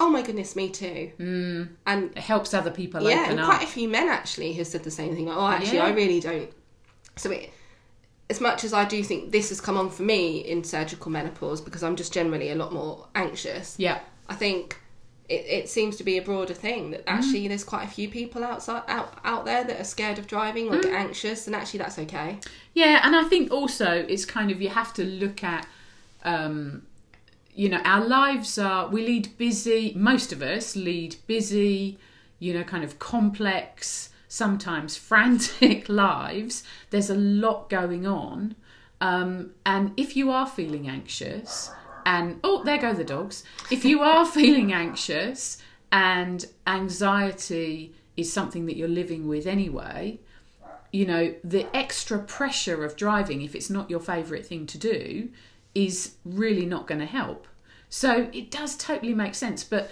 "Oh 0.00 0.10
my 0.10 0.22
goodness, 0.22 0.56
me 0.56 0.70
too." 0.70 1.12
Mm. 1.18 1.68
And 1.86 2.10
it 2.16 2.18
helps 2.18 2.52
other 2.52 2.70
people 2.70 3.02
yeah, 3.02 3.20
open 3.20 3.30
and 3.32 3.40
up 3.40 3.46
quite 3.46 3.62
a 3.62 3.66
few 3.66 3.88
men 3.88 4.08
actually 4.08 4.52
have 4.54 4.66
said 4.66 4.82
the 4.84 4.90
same 4.90 5.14
thing. 5.14 5.26
Like, 5.26 5.36
"Oh, 5.36 5.46
actually, 5.46 5.78
Yeah. 5.78 5.86
I 5.86 5.90
really 5.90 6.20
don't." 6.20 6.50
So 7.16 7.30
it, 7.30 7.50
as 8.28 8.40
much 8.40 8.64
as 8.64 8.72
I 8.72 8.84
do 8.84 9.02
think 9.04 9.32
this 9.32 9.50
has 9.50 9.60
come 9.60 9.76
on 9.76 9.90
for 9.90 10.02
me 10.02 10.38
in 10.38 10.64
surgical 10.64 11.10
menopause 11.10 11.60
because 11.60 11.82
I'm 11.82 11.96
just 11.96 12.12
generally 12.12 12.50
a 12.50 12.54
lot 12.54 12.72
more 12.72 13.08
anxious. 13.14 13.76
yeah 13.78 14.00
I 14.28 14.34
think 14.34 14.80
it, 15.28 15.44
it 15.46 15.68
seems 15.68 15.96
to 15.96 16.04
be 16.04 16.18
a 16.18 16.22
broader 16.22 16.54
thing 16.54 16.90
that 16.90 17.02
actually 17.06 17.48
there's 17.48 17.64
quite 17.64 17.84
a 17.84 17.90
few 17.90 18.08
people 18.08 18.44
outside 18.44 18.82
out 18.88 19.18
out 19.24 19.44
there 19.44 19.64
that 19.64 19.80
are 19.80 19.84
scared 19.84 20.18
of 20.18 20.26
driving 20.26 20.68
or 20.68 20.80
get 20.80 20.92
anxious, 20.92 21.46
and 21.46 21.56
actually 21.56 21.78
that's 21.78 21.98
okay. 21.98 22.38
Yeah, 22.74 23.00
and 23.02 23.16
I 23.16 23.24
think 23.24 23.50
also 23.50 24.04
it's 24.08 24.24
kind 24.24 24.50
of 24.50 24.60
you 24.60 24.68
have 24.68 24.92
to 24.94 25.04
look 25.04 25.42
at, 25.42 25.66
um, 26.24 26.86
you 27.54 27.68
know, 27.68 27.80
our 27.84 28.04
lives 28.06 28.58
are 28.58 28.88
we 28.88 29.04
lead 29.04 29.36
busy. 29.36 29.92
Most 29.96 30.32
of 30.32 30.42
us 30.42 30.76
lead 30.76 31.16
busy, 31.26 31.98
you 32.38 32.54
know, 32.54 32.62
kind 32.62 32.84
of 32.84 32.98
complex, 32.98 34.10
sometimes 34.28 34.96
frantic 34.96 35.88
lives. 36.04 36.64
There's 36.90 37.10
a 37.10 37.14
lot 37.14 37.70
going 37.70 38.06
on, 38.06 38.56
Um, 39.00 39.52
and 39.64 39.92
if 39.96 40.16
you 40.16 40.30
are 40.30 40.46
feeling 40.46 40.88
anxious, 40.88 41.70
and 42.04 42.40
oh, 42.44 42.62
there 42.64 42.78
go 42.78 42.94
the 42.94 43.04
dogs. 43.04 43.44
If 43.70 43.84
you 43.84 44.00
are 44.00 44.24
feeling 44.38 44.72
anxious 44.72 45.58
and 45.92 46.46
anxiety 46.66 47.94
is 48.16 48.32
something 48.32 48.66
that 48.66 48.76
you're 48.76 48.88
living 48.88 49.28
with 49.28 49.46
anyway, 49.46 50.20
you 50.92 51.04
know, 51.04 51.34
the 51.44 51.66
extra 51.76 52.18
pressure 52.18 52.84
of 52.84 52.96
driving, 52.96 53.42
if 53.42 53.54
it's 53.54 53.68
not 53.68 53.90
your 53.90 54.00
favourite 54.00 54.46
thing 54.46 54.66
to 54.66 54.78
do, 54.78 55.28
is 55.74 56.14
really 56.24 56.64
not 56.64 56.86
going 56.86 57.00
to 57.00 57.06
help. 57.06 57.46
So 57.88 58.30
it 58.32 58.50
does 58.50 58.76
totally 58.76 59.14
make 59.14 59.34
sense. 59.34 59.62
But 59.62 59.90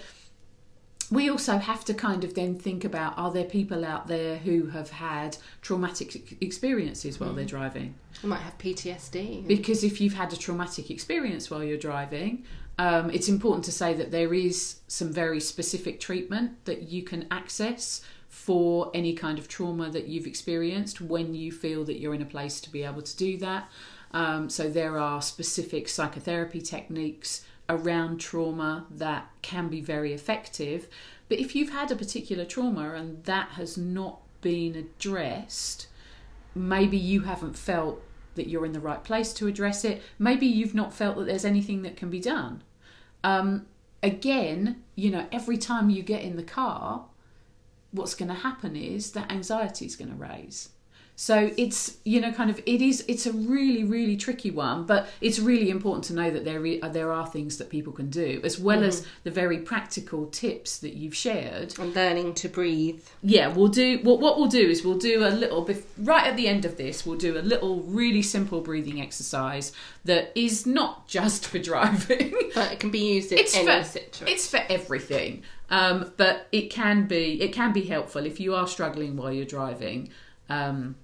we 1.11 1.29
also 1.29 1.57
have 1.57 1.85
to 1.85 1.93
kind 1.93 2.23
of 2.23 2.33
then 2.33 2.55
think 2.55 2.83
about 2.83 3.17
are 3.17 3.31
there 3.31 3.43
people 3.43 3.85
out 3.85 4.07
there 4.07 4.37
who 4.37 4.67
have 4.67 4.89
had 4.89 5.37
traumatic 5.61 6.37
experiences 6.41 7.19
while 7.19 7.33
they're 7.33 7.45
driving? 7.45 7.95
You 8.23 8.29
might 8.29 8.41
have 8.41 8.57
PTSD. 8.57 9.47
Because 9.47 9.83
if 9.83 10.01
you've 10.01 10.13
had 10.13 10.33
a 10.33 10.37
traumatic 10.37 10.89
experience 10.89 11.51
while 11.51 11.63
you're 11.63 11.77
driving, 11.77 12.43
um, 12.77 13.09
it's 13.11 13.29
important 13.29 13.65
to 13.65 13.71
say 13.71 13.93
that 13.93 14.11
there 14.11 14.33
is 14.33 14.77
some 14.87 15.11
very 15.11 15.39
specific 15.39 15.99
treatment 15.99 16.65
that 16.65 16.83
you 16.83 17.03
can 17.03 17.27
access 17.31 18.01
for 18.27 18.91
any 18.93 19.13
kind 19.13 19.39
of 19.39 19.47
trauma 19.47 19.89
that 19.89 20.07
you've 20.07 20.27
experienced 20.27 20.99
when 20.99 21.33
you 21.33 21.51
feel 21.51 21.85
that 21.85 21.99
you're 21.99 22.13
in 22.13 22.21
a 22.21 22.25
place 22.25 22.59
to 22.61 22.69
be 22.69 22.83
able 22.83 23.01
to 23.01 23.15
do 23.15 23.37
that. 23.37 23.69
Um, 24.11 24.49
so 24.49 24.69
there 24.69 24.97
are 24.97 25.21
specific 25.21 25.87
psychotherapy 25.87 26.61
techniques 26.61 27.45
around 27.67 28.19
trauma 28.19 28.85
that 28.91 29.29
can 29.41 29.69
be 29.69 29.81
very 29.81 30.13
effective. 30.13 30.87
But 31.29 31.39
if 31.39 31.55
you've 31.55 31.71
had 31.71 31.91
a 31.91 31.95
particular 31.95 32.45
trauma 32.45 32.93
and 32.93 33.23
that 33.23 33.49
has 33.49 33.77
not 33.77 34.19
been 34.41 34.75
addressed, 34.75 35.87
maybe 36.53 36.97
you 36.97 37.21
haven't 37.21 37.57
felt 37.57 38.01
that 38.35 38.47
you're 38.47 38.65
in 38.65 38.73
the 38.73 38.79
right 38.79 39.03
place 39.03 39.33
to 39.33 39.47
address 39.47 39.83
it. 39.83 40.01
Maybe 40.19 40.45
you've 40.45 40.75
not 40.75 40.93
felt 40.93 41.17
that 41.17 41.25
there's 41.25 41.45
anything 41.45 41.81
that 41.81 41.97
can 41.97 42.09
be 42.09 42.19
done. 42.19 42.61
Um, 43.23 43.65
again, 44.03 44.83
you 44.95 45.09
know, 45.09 45.25
every 45.31 45.57
time 45.57 45.89
you 45.89 46.03
get 46.03 46.21
in 46.21 46.35
the 46.35 46.43
car, 46.43 47.05
what's 47.91 48.13
going 48.13 48.29
to 48.29 48.35
happen 48.35 48.75
is 48.75 49.11
that 49.11 49.31
anxiety 49.31 49.85
is 49.85 49.95
going 49.95 50.11
to 50.11 50.15
raise. 50.15 50.69
So 51.17 51.51
it's 51.57 51.97
you 52.03 52.19
know 52.19 52.31
kind 52.31 52.49
of 52.49 52.59
it 52.65 52.81
is 52.81 53.05
it's 53.07 53.25
a 53.25 53.31
really 53.31 53.83
really 53.83 54.17
tricky 54.17 54.51
one, 54.51 54.85
but 54.85 55.07
it's 55.21 55.39
really 55.39 55.69
important 55.69 56.03
to 56.05 56.13
know 56.13 56.29
that 56.29 56.43
there 56.43 56.63
are, 56.83 56.89
there 56.89 57.11
are 57.11 57.25
things 57.25 57.57
that 57.57 57.69
people 57.69 57.93
can 57.93 58.09
do 58.09 58.41
as 58.43 58.59
well 58.59 58.79
mm. 58.79 58.87
as 58.87 59.05
the 59.23 59.31
very 59.31 59.59
practical 59.59 60.27
tips 60.27 60.77
that 60.79 60.93
you've 60.93 61.15
shared. 61.15 61.77
And 61.79 61.95
learning 61.95 62.33
to 62.35 62.49
breathe. 62.49 63.01
Yeah, 63.23 63.47
we'll 63.47 63.69
do 63.69 63.99
what 64.03 64.19
what 64.19 64.37
we'll 64.37 64.47
do 64.47 64.69
is 64.69 64.83
we'll 64.83 64.97
do 64.97 65.25
a 65.25 65.29
little 65.29 65.67
right 65.97 66.27
at 66.27 66.35
the 66.35 66.47
end 66.47 66.65
of 66.65 66.77
this 66.77 67.05
we'll 67.05 67.17
do 67.17 67.37
a 67.37 67.39
little 67.39 67.81
really 67.83 68.21
simple 68.21 68.61
breathing 68.61 69.01
exercise 69.01 69.71
that 70.03 70.31
is 70.35 70.65
not 70.65 71.07
just 71.07 71.45
for 71.47 71.59
driving, 71.59 72.35
but 72.55 72.71
it 72.71 72.79
can 72.79 72.91
be 72.91 73.15
used 73.15 73.31
in 73.31 73.39
it's 73.39 73.55
any 73.55 73.65
for, 73.65 73.83
situation. 73.83 74.27
It's 74.27 74.47
for 74.49 74.61
everything. 74.69 75.43
Um, 75.69 76.13
but 76.17 76.47
it 76.51 76.69
can 76.69 77.07
be 77.07 77.41
it 77.41 77.53
can 77.53 77.73
be 77.73 77.83
helpful 77.83 78.25
if 78.25 78.39
you 78.39 78.53
are 78.53 78.67
struggling 78.67 79.15
while 79.15 79.31
you're 79.31 79.45
driving. 79.45 80.09
Um, 80.49 80.95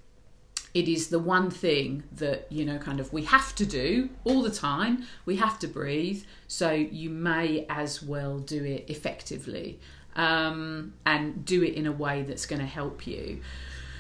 it 0.74 0.88
is 0.88 1.10
the 1.10 1.20
one 1.20 1.50
thing 1.50 2.04
that 2.14 2.48
you 2.50 2.66
know 2.66 2.78
kind 2.78 3.00
of 3.00 3.12
we 3.12 3.24
have 3.24 3.54
to 3.56 3.66
do 3.66 4.10
all 4.24 4.42
the 4.42 4.52
time. 4.52 5.06
We 5.26 5.36
have 5.38 5.60
to 5.60 5.68
breathe. 5.68 6.24
So 6.48 6.72
you 6.72 7.10
may 7.10 7.66
as 7.70 8.02
well 8.02 8.40
do 8.40 8.64
it 8.64 8.90
effectively 8.90 9.80
um, 10.16 10.94
and 11.06 11.46
do 11.46 11.64
it 11.64 11.74
in 11.76 11.86
a 11.86 11.92
way 11.92 12.24
that's 12.24 12.46
going 12.46 12.62
to 12.62 12.68
help 12.68 13.08
you. 13.08 13.42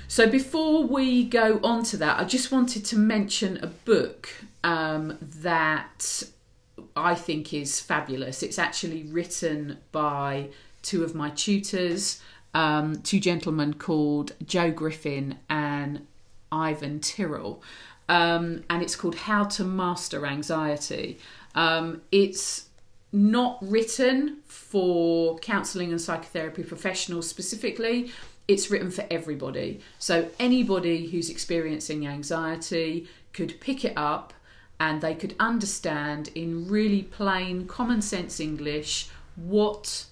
So 0.08 0.28
before 0.30 0.84
we 0.84 1.24
go 1.24 1.62
on 1.64 1.84
to 1.86 1.98
that 1.98 2.20
i 2.20 2.26
just 2.26 2.52
wanted 2.52 2.84
to 2.84 2.98
mention 2.98 3.58
a 3.64 3.68
book 3.68 4.28
um, 4.62 5.18
that 5.22 6.24
i 6.96 7.16
think 7.16 7.54
is 7.54 7.80
fabulous. 7.80 8.44
It's 8.44 8.60
actually 8.60 9.04
written 9.04 9.78
by 9.92 10.50
two 10.82 11.04
of 11.04 11.16
my 11.16 11.30
tutors 11.30 12.22
um, 12.54 13.02
two 13.02 13.20
gentlemen 13.20 13.74
called 13.74 14.34
joe 14.46 14.72
griffin 14.72 15.38
and 15.50 16.06
Ivan 16.52 17.00
Tyrrell, 17.00 17.62
um, 18.10 18.64
and 18.70 18.82
it's 18.82 18.96
called 18.96 19.16
How 19.16 19.46
to 19.46 19.64
Master 19.64 20.26
Anxiety. 20.26 21.20
Um, 21.56 22.02
it's 22.12 22.68
not 23.14 23.58
written 23.62 24.38
for 24.46 25.38
counselling 25.40 25.92
and 25.92 26.00
psychotherapy 26.00 26.64
professionals 26.64 27.28
specifically. 27.28 28.12
It's 28.48 28.72
written 28.72 28.92
for 28.92 29.06
everybody. 29.12 29.82
So 30.00 30.30
anybody 30.40 31.08
who's 31.08 31.30
experiencing 31.30 32.08
anxiety 32.08 33.08
could 33.34 33.60
pick 33.60 33.86
it 33.86 33.94
up 33.96 34.34
and 34.80 35.02
they 35.02 35.14
could 35.14 35.36
understand 35.40 36.30
in 36.34 36.68
really 36.68 37.04
plain, 37.04 37.68
common 37.68 38.02
sense 38.02 38.40
English 38.40 39.10
what 39.36 40.06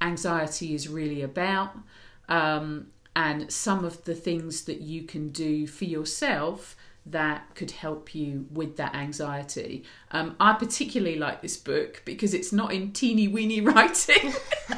anxiety 0.00 0.74
is 0.74 0.88
really 0.88 1.22
about. 1.22 1.76
Um, 2.28 2.88
and 3.16 3.52
some 3.52 3.84
of 3.84 4.04
the 4.04 4.14
things 4.14 4.64
that 4.64 4.80
you 4.80 5.02
can 5.02 5.28
do 5.28 5.66
for 5.66 5.84
yourself 5.84 6.76
that 7.06 7.54
could 7.54 7.70
help 7.70 8.14
you 8.14 8.46
with 8.50 8.76
that 8.76 8.94
anxiety. 8.94 9.84
Um, 10.10 10.36
I 10.40 10.54
particularly 10.54 11.18
like 11.18 11.42
this 11.42 11.56
book 11.56 12.02
because 12.04 12.32
it's 12.32 12.52
not 12.52 12.72
in 12.72 12.92
teeny 12.92 13.28
weeny 13.28 13.60
writing. 13.62 14.32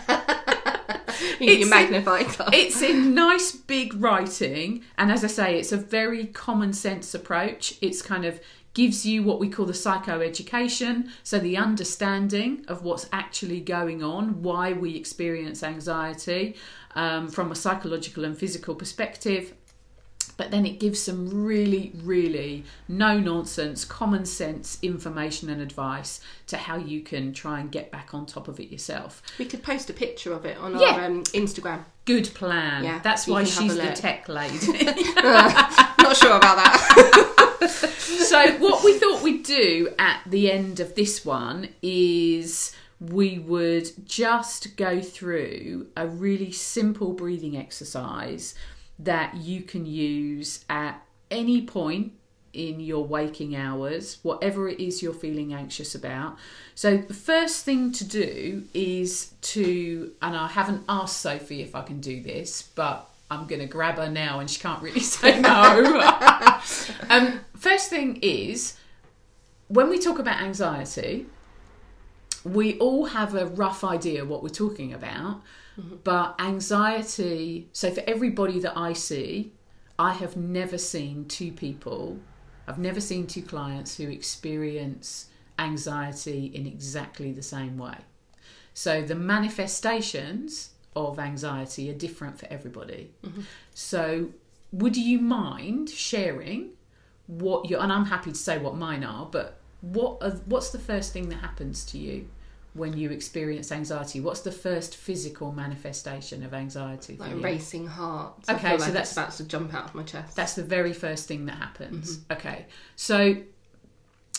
it's 1.41 1.71
magnifying 1.71 2.27
glass. 2.27 2.51
It's 2.53 2.83
in 2.83 3.15
nice 3.15 3.53
big 3.53 3.95
writing, 3.95 4.83
and 4.99 5.13
as 5.13 5.23
I 5.25 5.29
say, 5.29 5.59
it's 5.59 5.73
a 5.73 5.77
very 5.77 6.27
common 6.27 6.73
sense 6.73 7.15
approach. 7.15 7.77
It's 7.81 8.03
kind 8.03 8.25
of 8.25 8.41
gives 8.77 9.07
you 9.07 9.23
what 9.23 9.41
we 9.41 9.49
call 9.49 9.65
the 9.65 9.73
psychoeducation, 9.73 11.09
so 11.23 11.39
the 11.39 11.57
understanding 11.57 12.63
of 12.69 12.83
what's 12.83 13.09
actually 13.11 13.59
going 13.59 14.03
on, 14.03 14.43
why 14.43 14.71
we 14.75 14.95
experience 14.95 15.63
anxiety 15.63 16.55
um, 16.95 17.27
from 17.27 17.51
a 17.51 17.55
psychological 17.55 18.23
and 18.23 18.37
physical 18.37 18.75
perspective. 18.75 19.55
But 20.37 20.51
then 20.51 20.67
it 20.67 20.79
gives 20.79 21.01
some 21.01 21.43
really, 21.47 21.93
really 22.05 22.65
no 22.87 23.19
nonsense, 23.19 23.87
common 23.87 24.27
sense 24.27 24.79
information 24.83 25.49
and 25.49 25.63
advice 25.63 26.21
to 26.49 26.59
how 26.59 26.77
you 26.77 27.01
can 27.01 27.33
try 27.33 27.61
and 27.61 27.73
get 27.73 27.91
back 27.91 28.13
on 28.13 28.27
top 28.27 28.47
of 28.47 28.61
it 28.61 28.69
yourself. 28.71 29.23
We 29.39 29.47
could 29.47 29.63
post 29.63 29.89
a 29.89 29.95
picture 29.95 30.35
of 30.35 30.45
it 30.45 30.59
on 30.59 30.79
Yeah. 30.79 30.97
our 30.97 31.05
um, 31.07 31.25
Instagram. 31.25 31.85
Good 32.05 32.35
plan. 32.35 32.85
Yeah, 32.85 32.99
That's 33.03 33.27
why 33.27 33.45
she's 33.45 33.75
the 33.75 33.93
tech 33.93 34.29
lady. 34.29 34.67
Not 35.17 36.15
sure 36.19 36.37
about 36.37 36.57
that. 36.59 37.33
so 37.99 38.53
what 38.59 38.85
we 38.85 38.99
thought 38.99 39.23
we'd 39.23 39.45
do 39.45 39.93
at 39.99 40.21
the 40.27 40.51
end 40.51 40.81
of 40.81 40.95
this 40.95 41.25
one 41.25 41.69
is 41.83 42.75
we 43.01 43.39
would 43.39 43.91
just 44.07 44.77
go 44.77 45.01
through 45.01 45.87
a 45.97 46.07
really 46.07 46.53
simple 46.53 47.13
breathing 47.13 47.57
exercise 47.57 48.55
that 48.99 49.37
you 49.37 49.63
can 49.63 49.85
use 49.85 50.65
at 50.71 51.03
any 51.31 51.63
point 51.63 52.13
in 52.53 52.81
your 52.81 53.05
waking 53.05 53.55
hours, 53.55 54.19
whatever 54.23 54.67
it 54.69 54.81
is 54.81 55.03
you're 55.03 55.13
feeling 55.13 55.53
anxious 55.53 55.95
about. 55.95 56.37
So, 56.75 56.97
the 56.97 57.15
first 57.15 57.65
thing 57.65 57.93
to 57.93 58.05
do 58.05 58.65
is 58.73 59.35
to, 59.43 60.13
and 60.23 60.35
I 60.35 60.49
haven't 60.49 60.85
asked 60.89 61.21
Sophie 61.21 61.61
if 61.61 61.75
I 61.75 61.83
can 61.83 62.01
do 62.01 62.23
this, 62.23 62.63
but 62.63 63.11
I'm 63.31 63.47
going 63.47 63.61
to 63.61 63.67
grab 63.67 63.97
her 63.97 64.09
now 64.09 64.41
and 64.41 64.49
she 64.49 64.61
can't 64.61 64.83
really 64.83 65.01
say 65.17 65.41
no. 65.41 66.01
um, 67.11 67.41
first 67.57 67.91
thing 67.91 68.19
is, 68.23 68.77
when 69.69 69.89
we 69.89 69.99
talk 69.99 70.19
about 70.19 70.41
anxiety, 70.41 71.27
we 72.45 72.79
all 72.79 73.07
have 73.07 73.35
a 73.35 73.47
rough 73.47 73.83
idea 73.83 74.25
what 74.25 74.43
we're 74.43 74.49
talking 74.49 74.93
about, 74.93 75.43
but 76.05 76.37
anxiety, 76.39 77.69
so 77.73 77.91
for 77.91 78.03
everybody 78.07 78.61
that 78.61 78.79
I 78.79 78.93
see, 78.93 79.53
I 79.99 80.13
have 80.13 80.37
never 80.37 80.79
seen 80.79 81.25
two 81.27 81.51
people, 81.53 82.19
I've 82.69 82.79
never 82.79 83.01
seen 83.01 83.27
two 83.27 83.43
clients 83.43 83.97
who 83.97 84.09
experience 84.09 85.27
anxiety 85.59 86.47
in 86.47 86.67
exactly 86.67 87.33
the 87.33 87.43
same 87.43 87.79
way. 87.79 87.97
So 88.75 89.03
the 89.03 89.15
manifestations 89.15 90.71
of 90.97 91.19
anxiety 91.19 91.91
are 91.91 91.95
different 91.95 92.39
for 92.41 92.47
everybody. 92.51 93.11
Mm-hmm. 93.25 93.43
So 93.75 94.31
would 94.73 94.97
you 94.97 95.21
mind 95.21 95.91
sharing 95.91 96.71
what 97.27 97.69
your 97.69 97.81
and 97.81 97.93
I'm 97.93 98.07
happy 98.07 98.33
to 98.33 98.39
say 98.39 98.59
what 98.59 98.77
mine 98.77 99.05
are, 99.05 99.27
but 99.27 99.59
what 99.81 100.19
are, 100.23 100.31
what's 100.47 100.71
the 100.71 100.79
first 100.79 101.13
thing 101.13 101.29
that 101.29 101.37
happens 101.37 101.85
to 101.87 101.99
you 101.99 102.29
when 102.75 102.97
you 102.97 103.11
experience 103.11 103.71
anxiety? 103.73 104.21
What's 104.21 104.41
the 104.41 104.53
first 104.53 104.97
physical 104.97 105.53
manifestation 105.53 106.43
of 106.43 106.55
anxiety? 106.55 107.17
Like 107.17 107.33
you? 107.33 107.41
racing 107.41 107.87
heart. 107.87 108.35
Okay, 108.49 108.69
I 108.69 108.77
so 108.77 108.85
like 108.85 108.93
that's- 108.93 109.13
about 109.13 109.33
to 109.33 109.45
jump 109.45 109.75
out 109.75 109.87
of 109.87 109.95
my 109.95 110.03
chest. 110.03 110.35
That's 110.37 110.55
the 110.55 110.65
very 110.65 110.93
first 110.93 111.29
thing 111.29 111.47
that 111.47 111.57
happens. 111.57 112.19
Mm-hmm. 112.19 112.33
Okay. 112.33 112.67
So 112.97 113.37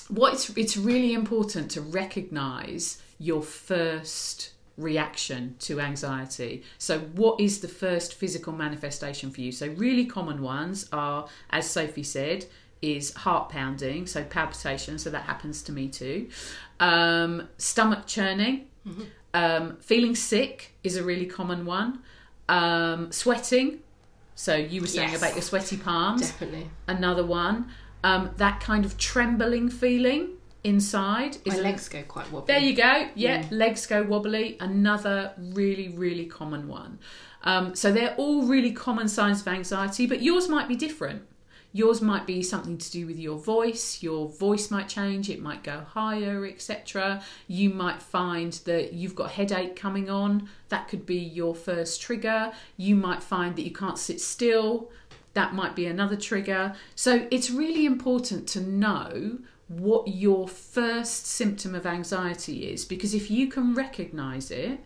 what 0.10 0.34
it's 0.34 0.50
it's 0.52 0.78
really 0.78 1.14
important 1.14 1.72
to 1.72 1.82
recognize 1.82 3.02
your 3.20 3.42
first 3.42 4.52
reaction 4.78 5.56
to 5.60 5.80
anxiety. 5.80 6.64
So 6.78 7.00
what 7.00 7.40
is 7.40 7.60
the 7.62 7.68
first 7.68 8.14
physical 8.14 8.54
manifestation 8.54 9.32
for 9.32 9.42
you? 9.42 9.52
So 9.52 9.68
really 9.70 10.06
common 10.06 10.42
ones 10.42 10.88
are 10.92 11.28
as 11.50 11.70
Sophie 11.70 12.04
said, 12.04 12.46
is 12.82 13.14
heart 13.16 13.50
pounding, 13.50 14.06
so 14.06 14.24
palpitation, 14.24 15.00
so 15.00 15.10
that 15.10 15.24
happens 15.24 15.64
to 15.64 15.72
me 15.72 15.88
too. 15.88 16.30
Um, 16.80 17.48
stomach 17.58 18.06
churning, 18.06 18.68
um, 19.34 19.78
feeling 19.82 20.16
sick 20.16 20.74
is 20.84 20.96
a 20.96 21.04
really 21.04 21.26
common 21.26 21.66
one. 21.66 22.00
Um, 22.48 23.12
sweating, 23.12 23.80
so 24.36 24.56
you 24.56 24.82
were 24.82 24.88
saying 24.88 25.10
Yes. 25.10 25.18
about 25.18 25.34
your 25.34 25.42
sweaty 25.42 25.78
palms, 25.78 26.22
Definitely. 26.22 26.70
another 26.88 27.26
one. 27.26 27.72
Um, 28.04 28.30
that 28.38 28.60
kind 28.62 28.86
of 28.86 28.98
trembling 29.00 29.70
feeling 29.70 30.37
inside 30.68 31.38
is 31.46 31.56
My 31.56 31.60
legs 31.60 31.90
go 31.90 32.04
quite 32.04 32.32
wobbly. 32.32 32.54
there 32.54 32.62
you 32.62 32.76
go. 32.76 33.10
Yeah, 33.16 33.46
legs 33.52 33.86
go 33.86 34.04
wobbly. 34.04 34.58
Another 34.60 35.34
really, 35.38 35.90
really 35.90 36.26
common 36.26 36.68
one. 36.68 37.00
Um, 37.44 37.76
so 37.76 37.92
they're 37.92 38.16
all 38.16 38.44
really 38.44 38.72
common 38.72 39.08
signs 39.08 39.42
of 39.42 39.48
anxiety, 39.48 40.06
but 40.06 40.22
yours 40.22 40.50
might 40.50 40.68
be 40.68 40.76
different. 40.76 41.24
Yours 41.74 42.02
might 42.02 42.26
be 42.26 42.42
something 42.42 42.78
to 42.78 42.92
do 42.92 43.06
with 43.06 43.20
your 43.20 43.38
voice. 43.38 44.02
Your 44.02 44.28
voice 44.30 44.72
might 44.72 44.88
change. 44.90 45.30
It 45.30 45.42
might 45.42 45.64
go 45.64 45.82
higher, 45.82 46.46
etc. 46.46 47.22
You 47.48 47.70
might 47.70 48.02
find 48.02 48.54
that 48.66 48.94
you've 48.94 49.16
got 49.16 49.32
headache 49.32 49.76
coming 49.76 50.10
on. 50.10 50.50
That 50.70 50.88
could 50.88 51.06
be 51.06 51.20
your 51.20 51.54
first 51.54 52.02
trigger. 52.02 52.52
You 52.78 52.96
might 52.96 53.22
find 53.22 53.56
that 53.56 53.64
you 53.64 53.72
can't 53.72 54.00
sit 54.00 54.20
still. 54.22 54.90
That 55.34 55.54
might 55.54 55.76
be 55.76 55.86
another 55.86 56.16
trigger. 56.16 56.74
So 56.96 57.28
it's 57.30 57.52
really 57.52 57.86
important 57.86 58.48
to 58.50 58.62
know 58.62 59.38
what 59.68 60.08
your 60.08 60.48
first 60.48 61.26
symptom 61.26 61.76
of 61.76 61.86
anxiety 61.86 62.70
is 62.70 62.86
because 62.86 63.14
if 63.14 63.30
you 63.30 63.48
can 63.48 63.74
recognize 63.74 64.50
it, 64.50 64.80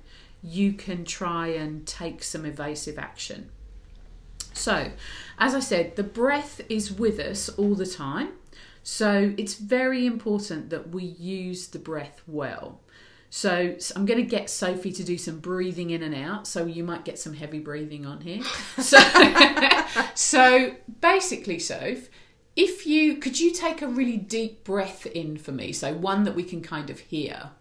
you 0.43 0.73
can 0.73 1.05
try 1.05 1.47
and 1.47 1.85
take 1.85 2.23
some 2.23 2.45
evasive 2.45 2.97
action. 2.97 3.49
So, 4.53 4.91
as 5.37 5.55
I 5.55 5.59
said, 5.59 5.95
the 5.95 6.03
breath 6.03 6.61
is 6.67 6.91
with 6.91 7.19
us 7.19 7.49
all 7.49 7.75
the 7.75 7.85
time. 7.85 8.29
So, 8.83 9.33
it's 9.37 9.55
very 9.55 10.05
important 10.05 10.71
that 10.71 10.89
we 10.89 11.03
use 11.03 11.67
the 11.67 11.79
breath 11.79 12.21
well. 12.27 12.79
So, 13.29 13.75
I'm 13.95 14.05
going 14.05 14.19
to 14.19 14.25
get 14.25 14.49
Sophie 14.49 14.91
to 14.91 15.03
do 15.03 15.17
some 15.17 15.39
breathing 15.39 15.91
in 15.91 16.03
and 16.03 16.15
out. 16.15 16.47
So, 16.47 16.65
you 16.65 16.83
might 16.83 17.05
get 17.05 17.17
some 17.17 17.33
heavy 17.33 17.59
breathing 17.59 18.05
on 18.05 18.21
here. 18.21 18.43
So, 18.79 18.99
so 20.15 20.75
basically, 20.99 21.59
Soph, 21.59 22.09
if 22.55 22.85
you 22.85 23.17
could 23.17 23.39
you 23.39 23.51
take 23.51 23.81
a 23.81 23.87
really 23.87 24.17
deep 24.17 24.63
breath 24.63 25.05
in 25.05 25.37
for 25.37 25.51
me? 25.51 25.71
So, 25.71 25.93
one 25.93 26.23
that 26.23 26.35
we 26.35 26.43
can 26.43 26.61
kind 26.61 26.89
of 26.89 26.99
hear. 26.99 27.51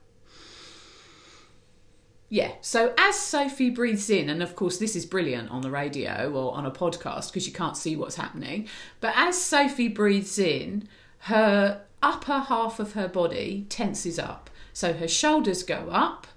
Yeah. 2.32 2.52
So 2.60 2.94
as 2.96 3.18
Sophie 3.18 3.70
breathes 3.70 4.08
in, 4.08 4.30
and 4.30 4.40
of 4.40 4.54
course 4.54 4.78
this 4.78 4.94
is 4.94 5.04
brilliant 5.04 5.50
on 5.50 5.62
the 5.62 5.70
radio 5.70 6.32
or 6.32 6.54
on 6.54 6.64
a 6.64 6.70
podcast 6.70 7.28
because 7.28 7.44
you 7.44 7.52
can't 7.52 7.76
see 7.76 7.96
what's 7.96 8.14
happening. 8.14 8.68
But 9.00 9.14
as 9.16 9.42
Sophie 9.42 9.88
breathes 9.88 10.38
in, 10.38 10.88
her 11.24 11.82
upper 12.00 12.38
half 12.38 12.78
of 12.78 12.92
her 12.92 13.08
body 13.08 13.66
tenses 13.68 14.16
up. 14.16 14.48
So 14.72 14.92
her 14.92 15.08
shoulders 15.08 15.64
go 15.64 15.88
up, 15.90 16.28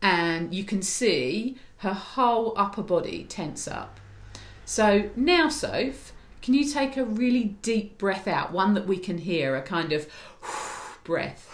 and 0.00 0.54
you 0.54 0.64
can 0.64 0.80
see 0.80 1.58
her 1.78 1.92
whole 1.92 2.54
upper 2.56 2.82
body 2.82 3.24
tense 3.28 3.68
up. 3.68 4.00
So 4.64 5.10
now, 5.14 5.50
Soph, 5.50 6.13
can 6.44 6.52
you 6.52 6.70
take 6.70 6.98
a 6.98 7.06
really 7.06 7.56
deep 7.62 7.96
breath 7.96 8.28
out? 8.28 8.52
One 8.52 8.74
that 8.74 8.86
we 8.86 8.98
can 8.98 9.16
hear, 9.16 9.56
a 9.56 9.62
kind 9.62 9.94
of 9.94 10.06
breath. 11.02 11.48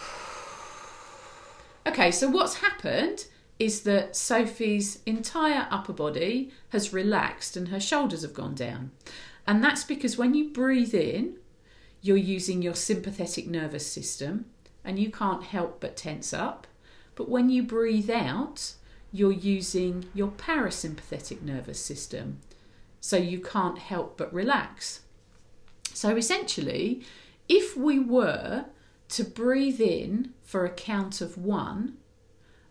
Okay, 1.87 2.11
so 2.11 2.27
what's 2.27 2.55
happened 2.55 3.27
is 3.57 3.83
that 3.83 4.17
Sophie's 4.17 4.99
entire 5.05 5.65
upper 5.71 5.93
body 5.93 6.51
has 6.71 6.91
relaxed 6.91 7.55
and 7.55 7.69
her 7.69 7.79
shoulders 7.79 8.21
have 8.23 8.33
gone 8.33 8.53
down. 8.53 8.91
And 9.47 9.63
that's 9.63 9.85
because 9.85 10.17
when 10.17 10.33
you 10.33 10.49
breathe 10.49 10.93
in, 10.93 11.37
you're 12.01 12.17
using 12.17 12.61
your 12.61 12.75
sympathetic 12.75 13.47
nervous 13.47 13.87
system 13.87 14.43
and 14.83 14.99
you 14.99 15.09
can't 15.09 15.43
help 15.45 15.79
but 15.79 15.95
tense 15.95 16.33
up. 16.33 16.67
But 17.15 17.29
when 17.29 17.49
you 17.49 17.63
breathe 17.63 18.09
out, 18.09 18.73
you're 19.13 19.31
using 19.31 20.09
your 20.13 20.31
parasympathetic 20.31 21.41
nervous 21.43 21.79
system. 21.79 22.41
So 23.01 23.17
you 23.17 23.41
can't 23.41 23.79
help 23.79 24.17
but 24.17 24.33
relax. 24.33 25.01
So 25.93 26.15
essentially, 26.15 27.03
if 27.49 27.75
we 27.75 27.99
were 27.99 28.65
to 29.09 29.23
breathe 29.25 29.81
in 29.81 30.33
for 30.41 30.63
a 30.63 30.69
count 30.69 31.19
of 31.19 31.37
one 31.37 31.97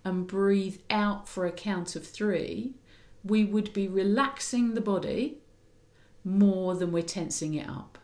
and 0.04 0.26
breathe 0.26 0.78
out 0.88 1.28
for 1.28 1.44
a 1.44 1.52
count 1.52 1.94
of 1.96 2.06
three, 2.06 2.72
we 3.22 3.44
would 3.44 3.72
be 3.74 3.88
relaxing 3.88 4.72
the 4.72 4.80
body 4.80 5.38
more 6.24 6.74
than 6.74 6.92
we're 6.92 7.02
tensing 7.02 7.54
it 7.54 7.68
up. 7.68 7.98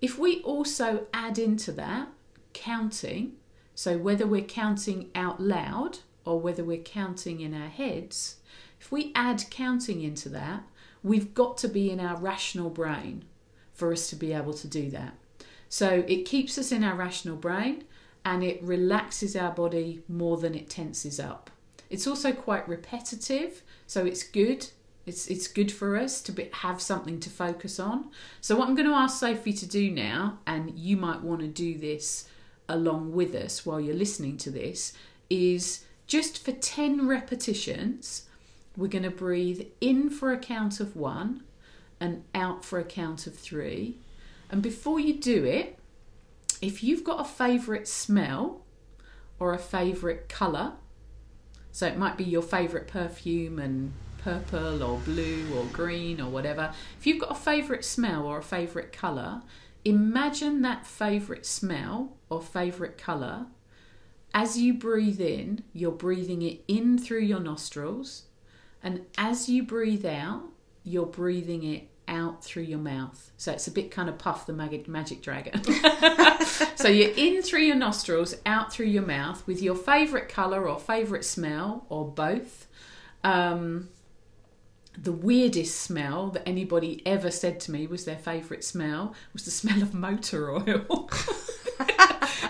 If 0.00 0.18
we 0.18 0.40
also 0.42 1.06
add 1.12 1.38
into 1.38 1.72
that 1.72 2.08
counting, 2.52 3.34
so 3.74 3.98
whether 3.98 4.26
we're 4.26 4.42
counting 4.42 5.10
out 5.14 5.40
loud 5.40 5.98
or 6.24 6.40
whether 6.40 6.64
we're 6.64 6.78
counting 6.78 7.40
in 7.40 7.54
our 7.54 7.68
heads, 7.68 8.36
if 8.80 8.92
we 8.92 9.12
add 9.14 9.44
counting 9.50 10.00
into 10.00 10.28
that, 10.30 10.62
we've 11.02 11.34
got 11.34 11.56
to 11.58 11.68
be 11.68 11.90
in 11.90 12.00
our 12.00 12.16
rational 12.16 12.70
brain 12.70 13.24
for 13.72 13.92
us 13.92 14.08
to 14.10 14.16
be 14.16 14.32
able 14.32 14.54
to 14.54 14.66
do 14.66 14.90
that. 14.90 15.14
So 15.68 16.04
it 16.08 16.24
keeps 16.24 16.58
us 16.58 16.72
in 16.72 16.82
our 16.82 16.96
rational 16.96 17.36
brain 17.36 17.84
and 18.24 18.42
it 18.42 18.62
relaxes 18.62 19.36
our 19.36 19.52
body 19.52 20.02
more 20.08 20.36
than 20.36 20.54
it 20.54 20.68
tenses 20.68 21.20
up. 21.20 21.50
It's 21.90 22.06
also 22.06 22.32
quite 22.32 22.68
repetitive, 22.68 23.62
so 23.86 24.04
it's 24.04 24.22
good. 24.22 24.68
It's 25.06 25.26
it's 25.28 25.48
good 25.48 25.72
for 25.72 25.96
us 25.96 26.20
to 26.22 26.32
be, 26.32 26.50
have 26.52 26.82
something 26.82 27.18
to 27.20 27.30
focus 27.30 27.80
on. 27.80 28.10
So 28.40 28.56
what 28.56 28.68
I'm 28.68 28.74
going 28.74 28.88
to 28.88 28.94
ask 28.94 29.18
Sophie 29.18 29.54
to 29.54 29.66
do 29.66 29.90
now, 29.90 30.38
and 30.46 30.78
you 30.78 30.96
might 30.96 31.22
want 31.22 31.40
to 31.40 31.46
do 31.46 31.78
this 31.78 32.28
along 32.68 33.12
with 33.12 33.34
us 33.34 33.64
while 33.64 33.80
you're 33.80 33.94
listening 33.94 34.36
to 34.38 34.50
this, 34.50 34.92
is 35.30 35.84
just 36.06 36.44
for 36.44 36.52
10 36.52 37.06
repetitions, 37.06 38.26
we're 38.78 38.86
going 38.86 39.02
to 39.02 39.10
breathe 39.10 39.66
in 39.80 40.08
for 40.08 40.32
a 40.32 40.38
count 40.38 40.78
of 40.78 40.94
one 40.94 41.42
and 42.00 42.22
out 42.32 42.64
for 42.64 42.78
a 42.78 42.84
count 42.84 43.26
of 43.26 43.36
three. 43.36 43.98
And 44.50 44.62
before 44.62 45.00
you 45.00 45.14
do 45.14 45.44
it, 45.44 45.76
if 46.62 46.82
you've 46.84 47.02
got 47.02 47.20
a 47.20 47.24
favourite 47.24 47.88
smell 47.88 48.64
or 49.40 49.52
a 49.52 49.58
favourite 49.58 50.28
colour, 50.28 50.74
so 51.72 51.88
it 51.88 51.98
might 51.98 52.16
be 52.16 52.24
your 52.24 52.42
favourite 52.42 52.86
perfume 52.86 53.58
and 53.58 53.92
purple 54.18 54.82
or 54.82 54.98
blue 55.00 55.44
or 55.56 55.64
green 55.66 56.20
or 56.20 56.30
whatever. 56.30 56.72
If 56.98 57.06
you've 57.06 57.20
got 57.20 57.32
a 57.32 57.40
favourite 57.40 57.84
smell 57.84 58.26
or 58.26 58.38
a 58.38 58.42
favourite 58.42 58.92
colour, 58.92 59.42
imagine 59.84 60.62
that 60.62 60.86
favourite 60.86 61.46
smell 61.46 62.16
or 62.30 62.40
favourite 62.40 62.96
colour. 62.96 63.46
As 64.32 64.56
you 64.56 64.72
breathe 64.74 65.20
in, 65.20 65.64
you're 65.72 65.90
breathing 65.90 66.42
it 66.42 66.62
in 66.68 66.96
through 66.96 67.22
your 67.22 67.40
nostrils, 67.40 68.27
and 68.82 69.06
as 69.16 69.48
you 69.48 69.62
breathe 69.62 70.06
out, 70.06 70.42
you're 70.84 71.06
breathing 71.06 71.64
it 71.64 71.88
out 72.08 72.42
through 72.42 72.62
your 72.62 72.78
mouth. 72.78 73.30
So 73.36 73.52
it's 73.52 73.66
a 73.66 73.70
bit 73.70 73.90
kind 73.90 74.08
of 74.08 74.18
puff 74.18 74.46
the 74.46 74.52
magic, 74.52 74.88
magic 74.88 75.22
dragon. 75.22 75.62
so 76.76 76.88
you're 76.88 77.12
in 77.16 77.42
through 77.42 77.60
your 77.60 77.76
nostrils, 77.76 78.34
out 78.46 78.72
through 78.72 78.86
your 78.86 79.04
mouth 79.04 79.46
with 79.46 79.60
your 79.60 79.74
favourite 79.74 80.28
colour 80.28 80.68
or 80.68 80.80
favourite 80.80 81.24
smell 81.24 81.84
or 81.88 82.06
both. 82.10 82.66
Um, 83.22 83.90
the 84.96 85.12
weirdest 85.12 85.80
smell 85.80 86.28
that 86.30 86.48
anybody 86.48 87.02
ever 87.06 87.30
said 87.30 87.60
to 87.60 87.70
me 87.70 87.86
was 87.86 88.04
their 88.04 88.16
favourite 88.16 88.64
smell 88.64 89.14
was 89.32 89.44
the 89.44 89.50
smell 89.50 89.82
of 89.82 89.94
motor 89.94 90.50
oil. 90.50 91.10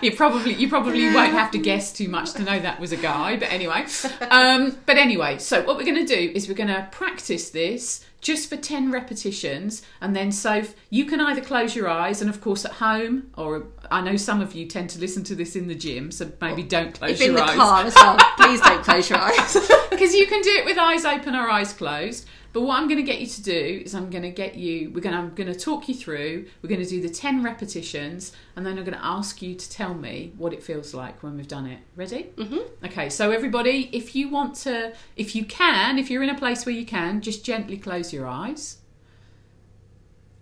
you 0.01 0.15
probably 0.15 0.53
you 0.53 0.69
probably 0.69 1.05
won't 1.13 1.33
have 1.33 1.51
to 1.51 1.57
guess 1.57 1.93
too 1.93 2.07
much 2.07 2.33
to 2.33 2.43
know 2.43 2.59
that 2.59 2.79
was 2.79 2.91
a 2.91 2.97
guy, 2.97 3.37
but 3.37 3.51
anyway. 3.51 3.85
Um, 4.29 4.77
but 4.85 4.97
anyway, 4.97 5.37
so 5.39 5.61
what 5.63 5.77
we're 5.77 5.85
going 5.85 6.05
to 6.05 6.15
do 6.15 6.31
is 6.33 6.47
we're 6.47 6.53
going 6.53 6.67
to 6.67 6.87
practice 6.91 7.49
this 7.49 8.05
just 8.21 8.49
for 8.49 8.57
10 8.57 8.91
repetitions 8.91 9.81
and 10.01 10.15
then 10.15 10.31
so 10.31 10.63
you 10.89 11.05
can 11.05 11.21
either 11.21 11.41
close 11.41 11.73
your 11.75 11.87
eyes 11.87 12.21
and 12.21 12.29
of 12.29 12.41
course 12.41 12.65
at 12.65 12.73
home 12.73 13.31
or 13.37 13.67
I 13.89 14.01
know 14.01 14.17
some 14.17 14.41
of 14.41 14.53
you 14.53 14.65
tend 14.65 14.89
to 14.91 14.99
listen 14.99 15.23
to 15.25 15.35
this 15.35 15.55
in 15.55 15.67
the 15.67 15.75
gym 15.75 16.11
so 16.11 16.29
maybe 16.41 16.63
don't 16.63 16.93
close 16.93 17.11
If 17.11 17.27
your 17.27 17.39
eyes 17.39 17.51
in 17.51 17.57
the 17.57 17.63
eyes 17.63 17.69
car 17.69 17.83
as 17.85 17.95
well, 17.95 18.17
please 18.37 18.61
don't 18.61 18.83
close 18.83 19.09
your 19.09 19.19
eyes. 19.19 19.71
because 19.89 20.13
you 20.13 20.27
can 20.27 20.41
do 20.41 20.51
it 20.51 20.65
with 20.65 20.77
eyes 20.77 21.05
open 21.05 21.35
or 21.35 21.49
eyes 21.49 21.73
closed. 21.73 22.25
But 22.51 22.61
what 22.61 22.79
I'm 22.79 22.87
going 22.87 22.97
to 22.97 23.03
get 23.03 23.21
you 23.21 23.27
to 23.27 23.43
do 23.43 23.81
is 23.85 23.93
I'm 23.93 24.09
going 24.09 24.23
to 24.23 24.31
get 24.31 24.55
you. 24.55 24.89
We're 24.89 25.01
going. 25.01 25.13
To, 25.13 25.21
I'm 25.21 25.35
going 25.35 25.53
to 25.53 25.59
talk 25.59 25.87
you 25.87 25.93
through. 25.93 26.47
We're 26.61 26.69
going 26.69 26.83
to 26.83 26.89
do 26.89 26.99
the 26.99 27.09
ten 27.09 27.43
repetitions, 27.43 28.31
and 28.55 28.65
then 28.65 28.77
I'm 28.77 28.83
going 28.83 28.97
to 28.97 29.05
ask 29.05 29.41
you 29.41 29.53
to 29.53 29.69
tell 29.69 29.93
me 29.93 30.33
what 30.37 30.51
it 30.51 30.63
feels 30.63 30.93
like 30.93 31.21
when 31.21 31.37
we've 31.37 31.47
done 31.47 31.67
it. 31.67 31.79
Ready? 31.95 32.31
Mm-hmm. 32.35 32.85
Okay. 32.85 33.09
So 33.09 33.29
everybody, 33.29 33.89
if 33.93 34.15
you 34.15 34.29
want 34.29 34.55
to, 34.55 34.93
if 35.15 35.35
you 35.35 35.45
can, 35.45 35.99
if 35.99 36.09
you're 36.09 36.23
in 36.23 36.29
a 36.29 36.37
place 36.37 36.65
where 36.65 36.73
you 36.73 36.85
can, 36.85 37.21
just 37.21 37.45
gently 37.45 37.77
close 37.77 38.11
your 38.11 38.25
eyes, 38.25 38.77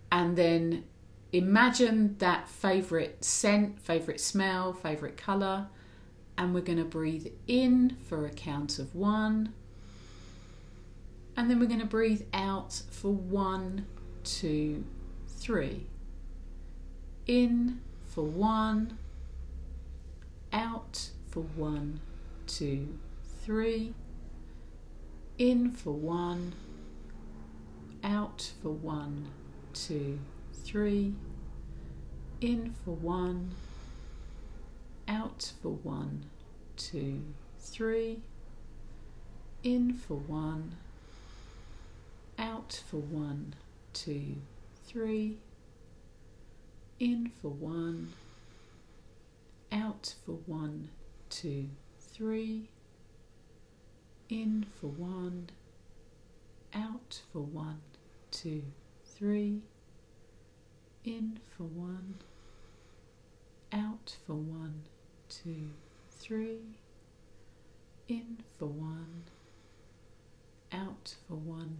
and 0.09 0.37
then 0.37 0.85
imagine 1.33 2.15
that 2.19 2.47
favorite 2.47 3.25
scent, 3.25 3.81
favorite 3.81 4.21
smell, 4.21 4.71
favorite 4.71 5.17
color, 5.17 5.67
and 6.37 6.53
we're 6.53 6.61
going 6.61 6.77
to 6.77 6.85
breathe 6.85 7.27
in 7.47 7.97
for 8.05 8.25
a 8.25 8.29
count 8.29 8.79
of 8.79 8.95
one. 8.95 9.53
And 11.37 11.51
then 11.51 11.59
we're 11.59 11.67
going 11.67 11.79
to 11.79 11.85
breathe 11.85 12.23
out 12.33 12.81
for 12.89 13.11
one, 13.11 13.85
two, 14.23 14.83
three. 15.27 15.85
In 17.27 17.79
for 18.05 18.23
one. 18.23 18.97
Out 20.51 21.11
for 21.27 21.41
one, 21.41 21.99
two, 22.47 22.97
three. 23.43 23.93
In 25.37 25.71
for 25.71 25.93
one. 25.93 26.53
Out 28.03 28.53
for 28.63 28.71
one, 28.71 29.27
two, 29.73 30.17
three. 30.63 31.13
In 32.41 32.73
for 32.83 32.95
one. 32.95 33.51
Out 35.07 35.51
for 35.61 35.69
one, 35.69 36.25
two, 36.75 37.21
three. 37.59 38.21
In 39.61 39.93
for 39.93 40.15
one. 40.15 40.77
Out 42.39 42.81
for 42.89 42.97
one, 42.97 43.55
two, 43.93 44.35
three. 44.85 45.37
In 46.99 47.31
for 47.41 47.49
one. 47.49 48.13
Out 49.71 50.13
for 50.25 50.33
one, 50.45 50.89
two, 51.29 51.69
three. 51.99 52.69
In 54.29 54.65
for 54.79 54.87
one. 54.87 55.49
Out 56.75 57.21
for 57.31 57.41
one, 57.41 57.81
two, 58.29 58.63
three. 59.05 59.61
In 61.03 61.39
for 61.55 61.63
one. 61.63 62.15
Out 63.73 64.17
for 64.25 64.35
one, 64.35 64.83
two, 65.29 65.69
three. 66.11 66.59
In 68.07 68.37
for 68.59 68.67
one. 68.67 69.23
Out 70.71 71.15
for 71.27 71.35
one, 71.35 71.79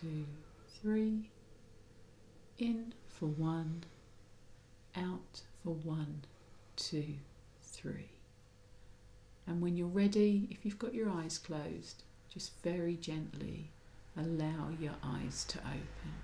two, 0.00 0.26
three. 0.80 1.30
In 2.58 2.94
for 3.08 3.26
one. 3.26 3.84
Out 4.96 5.40
for 5.62 5.74
one, 5.74 6.22
two, 6.76 7.14
three. 7.62 8.10
And 9.46 9.60
when 9.60 9.76
you're 9.76 9.86
ready, 9.88 10.48
if 10.50 10.64
you've 10.64 10.78
got 10.78 10.94
your 10.94 11.10
eyes 11.10 11.38
closed, 11.38 12.02
just 12.32 12.52
very 12.62 12.96
gently 12.96 13.70
allow 14.16 14.70
your 14.78 14.94
eyes 15.02 15.44
to 15.48 15.58
open. 15.58 16.14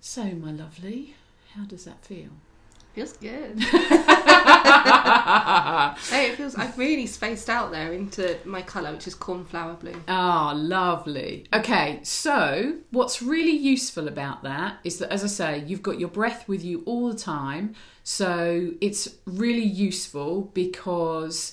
So, 0.00 0.24
my 0.24 0.52
lovely, 0.52 1.14
how 1.54 1.64
does 1.64 1.84
that 1.84 2.04
feel? 2.04 2.30
Feels 2.96 3.12
good. 3.18 3.58
hey, 3.60 3.76
it 6.30 6.36
feels. 6.36 6.54
I've 6.54 6.78
really 6.78 7.06
spaced 7.06 7.50
out 7.50 7.70
there 7.70 7.92
into 7.92 8.38
my 8.46 8.62
colour, 8.62 8.90
which 8.90 9.06
is 9.06 9.14
cornflower 9.14 9.74
blue. 9.74 10.02
Ah, 10.08 10.54
lovely. 10.56 11.44
Okay, 11.52 12.00
so 12.02 12.78
what's 12.92 13.20
really 13.20 13.54
useful 13.54 14.08
about 14.08 14.42
that 14.44 14.78
is 14.82 14.96
that, 15.00 15.12
as 15.12 15.22
I 15.22 15.26
say, 15.26 15.62
you've 15.66 15.82
got 15.82 16.00
your 16.00 16.08
breath 16.08 16.48
with 16.48 16.64
you 16.64 16.84
all 16.86 17.10
the 17.10 17.18
time. 17.18 17.74
So 18.02 18.72
it's 18.80 19.16
really 19.26 19.62
useful 19.62 20.50
because 20.54 21.52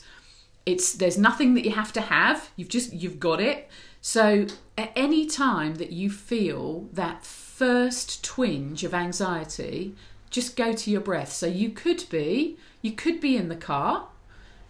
it's 0.66 0.94
there's 0.94 1.18
nothing 1.18 1.56
that 1.56 1.66
you 1.66 1.72
have 1.72 1.92
to 1.92 2.02
have. 2.02 2.52
You've 2.56 2.70
just 2.70 2.94
you've 2.94 3.20
got 3.20 3.42
it. 3.42 3.70
So 4.00 4.48
at 4.78 4.94
any 4.96 5.26
time 5.26 5.76
that 5.76 5.92
you 5.92 6.10
feel 6.10 6.88
that 6.94 7.26
first 7.26 8.24
twinge 8.24 8.86
of 8.86 8.94
anxiety, 8.94 9.94
just 10.34 10.58
go 10.58 10.74
to 10.74 10.92
your 10.92 11.00
breath. 11.00 11.32
So 11.32 11.46
you 11.46 11.70
could 11.70 12.04
be 12.10 12.58
you 12.82 12.92
could 12.92 13.22
be 13.22 13.38
in 13.38 13.48
the 13.48 13.56
car, 13.56 14.10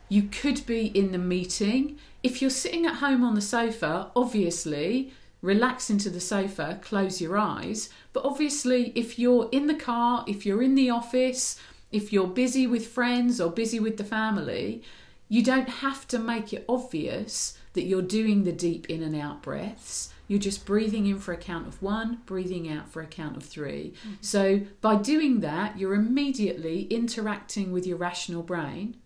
you 0.09 0.23
could 0.23 0.63
be 0.67 0.87
in 0.87 1.11
the 1.11 1.17
meeting. 1.17 1.97
If 2.21 2.41
you're 2.41 2.51
sitting 2.51 2.85
at 2.85 2.97
home 2.97 3.23
on 3.23 3.33
the 3.33 3.41
sofa, 3.41 4.11
obviously 4.15 5.11
relax 5.41 5.89
into 5.89 6.09
the 6.09 6.19
sofa, 6.19 6.79
close 6.81 7.19
your 7.19 7.37
eyes. 7.37 7.89
But 8.11 8.23
obviously, 8.23 8.91
if 8.95 9.17
you're 9.17 9.49
in 9.51 9.67
the 9.67 9.73
car, 9.73 10.23
if 10.27 10.45
you're 10.45 10.61
in 10.61 10.75
the 10.75 10.89
office, 10.89 11.59
if 11.91 12.13
you're 12.13 12.27
busy 12.27 12.67
with 12.67 12.87
friends 12.87 13.41
or 13.41 13.49
busy 13.49 13.79
with 13.79 13.97
the 13.97 14.03
family, 14.03 14.83
you 15.29 15.43
don't 15.43 15.69
have 15.69 16.07
to 16.09 16.19
make 16.19 16.53
it 16.53 16.65
obvious 16.69 17.57
that 17.73 17.83
you're 17.83 18.01
doing 18.01 18.43
the 18.43 18.51
deep 18.51 18.89
in 18.89 19.03
and 19.03 19.15
out 19.15 19.41
breaths. 19.41 20.13
You're 20.27 20.39
just 20.39 20.65
breathing 20.65 21.05
in 21.07 21.19
for 21.19 21.33
a 21.33 21.37
count 21.37 21.67
of 21.67 21.81
one, 21.81 22.21
breathing 22.25 22.71
out 22.71 22.89
for 22.89 23.01
a 23.01 23.07
count 23.07 23.35
of 23.35 23.43
3 23.43 23.93
So, 24.21 24.61
by 24.81 24.95
doing 24.95 25.41
that, 25.41 25.77
you're 25.77 25.93
immediately 25.93 26.83
interacting 26.83 27.71
with 27.71 27.85
your 27.85 27.97
rational 27.97 28.41
brain 28.41 28.97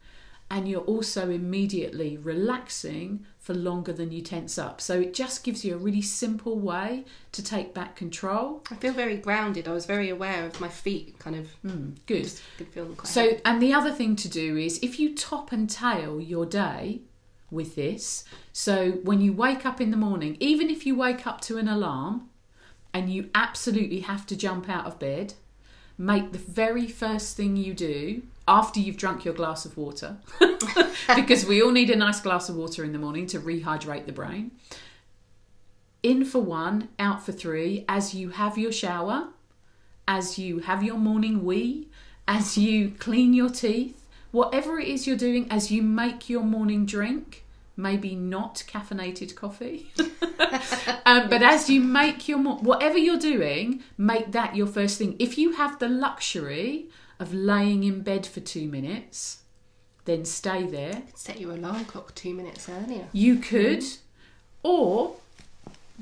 and 0.49 0.69
you're 0.69 0.81
also 0.81 1.29
immediately 1.29 2.15
relaxing 2.15 3.25
for 3.37 3.53
longer 3.53 3.91
than 3.91 4.11
you 4.11 4.21
tense 4.21 4.57
up. 4.57 4.79
So, 4.79 4.99
it 5.01 5.13
just 5.13 5.43
gives 5.43 5.65
you 5.65 5.73
a 5.73 5.77
really 5.77 6.03
simple 6.03 6.59
way 6.59 7.05
to 7.31 7.43
take 7.43 7.73
back 7.73 7.95
control. 7.95 8.63
I 8.69 8.75
feel 8.75 8.93
very 8.93 9.17
grounded. 9.17 9.67
I 9.67 9.73
was 9.73 9.87
very 9.87 10.09
aware 10.09 10.45
of 10.45 10.61
my 10.61 10.69
feet, 10.69 11.17
kind 11.17 11.35
of. 11.35 11.49
Mm, 11.65 11.95
good. 12.05 12.23
Just 12.23 12.43
could 12.57 12.67
feel 12.67 12.85
quite. 12.85 13.07
So, 13.07 13.39
and 13.43 13.59
the 13.61 13.73
other 13.73 13.91
thing 13.91 14.15
to 14.17 14.29
do 14.29 14.55
is 14.55 14.79
if 14.83 14.99
you 14.99 15.15
top 15.15 15.51
and 15.51 15.67
tail 15.69 16.21
your 16.21 16.45
day 16.45 17.01
with 17.49 17.75
this, 17.75 18.23
so 18.51 18.91
when 19.03 19.21
you 19.21 19.33
wake 19.33 19.65
up 19.65 19.79
in 19.79 19.91
the 19.91 19.97
morning, 19.97 20.37
even 20.39 20.69
if 20.69 20.85
you 20.85 20.95
wake 20.95 21.25
up 21.25 21.41
to 21.41 21.57
an 21.57 21.67
alarm 21.67 22.29
and 22.93 23.11
you 23.11 23.29
absolutely 23.35 24.01
have 24.01 24.25
to 24.27 24.35
jump 24.35 24.69
out 24.69 24.85
of 24.85 24.99
bed, 24.99 25.33
make 25.97 26.31
the 26.31 26.37
very 26.37 26.87
first 26.87 27.37
thing 27.37 27.55
you 27.55 27.73
do 27.73 28.21
after 28.47 28.79
you've 28.79 28.97
drunk 28.97 29.25
your 29.25 29.33
glass 29.33 29.65
of 29.65 29.77
water, 29.77 30.17
because 31.15 31.45
we 31.45 31.61
all 31.61 31.71
need 31.71 31.89
a 31.89 31.95
nice 31.95 32.19
glass 32.19 32.49
of 32.49 32.55
water 32.55 32.83
in 32.83 32.93
the 32.93 32.99
morning 32.99 33.25
to 33.27 33.39
rehydrate 33.39 34.05
the 34.05 34.11
brain. 34.11 34.51
In 36.03 36.23
for 36.23 36.39
one, 36.39 36.89
out 36.99 37.25
for 37.25 37.31
three, 37.31 37.83
as 37.89 38.13
you 38.13 38.29
have 38.29 38.57
your 38.57 38.71
shower, 38.71 39.27
as 40.07 40.39
you 40.39 40.59
have 40.59 40.83
your 40.83 40.97
morning 40.97 41.43
wee, 41.43 41.87
as 42.27 42.57
you 42.57 42.91
clean 42.99 43.33
your 43.33 43.49
teeth, 43.49 44.06
whatever 44.37 44.79
it 44.79 44.87
is 44.87 45.07
you're 45.07 45.17
doing, 45.17 45.47
as 45.49 45.71
you 45.71 45.81
make 45.81 46.29
your 46.29 46.43
morning 46.43 46.85
drink, 46.85 47.43
maybe 47.75 48.13
not 48.13 48.63
caffeinated 48.67 49.33
coffee, 49.33 49.91
um, 51.05 51.27
but 51.27 51.41
as 51.41 51.71
you 51.71 51.81
make 51.81 52.27
your 52.27 52.37
mo- 52.37 52.59
whatever 52.59 52.99
you're 52.99 53.17
doing, 53.17 53.81
make 53.97 54.31
that 54.33 54.55
your 54.55 54.67
first 54.67 54.99
thing. 54.99 55.15
If 55.17 55.39
you 55.39 55.53
have 55.53 55.79
the 55.79 55.89
luxury 55.89 56.87
of 57.19 57.33
laying 57.33 57.83
in 57.83 58.01
bed 58.01 58.27
for 58.27 58.39
two 58.39 58.67
minutes, 58.67 59.39
then 60.05 60.23
stay 60.23 60.67
there. 60.67 61.01
set 61.15 61.39
your 61.39 61.53
alarm 61.53 61.85
clock 61.85 62.13
two 62.13 62.35
minutes 62.35 62.69
earlier. 62.69 63.07
You 63.11 63.37
could, 63.37 63.83
or 64.61 65.15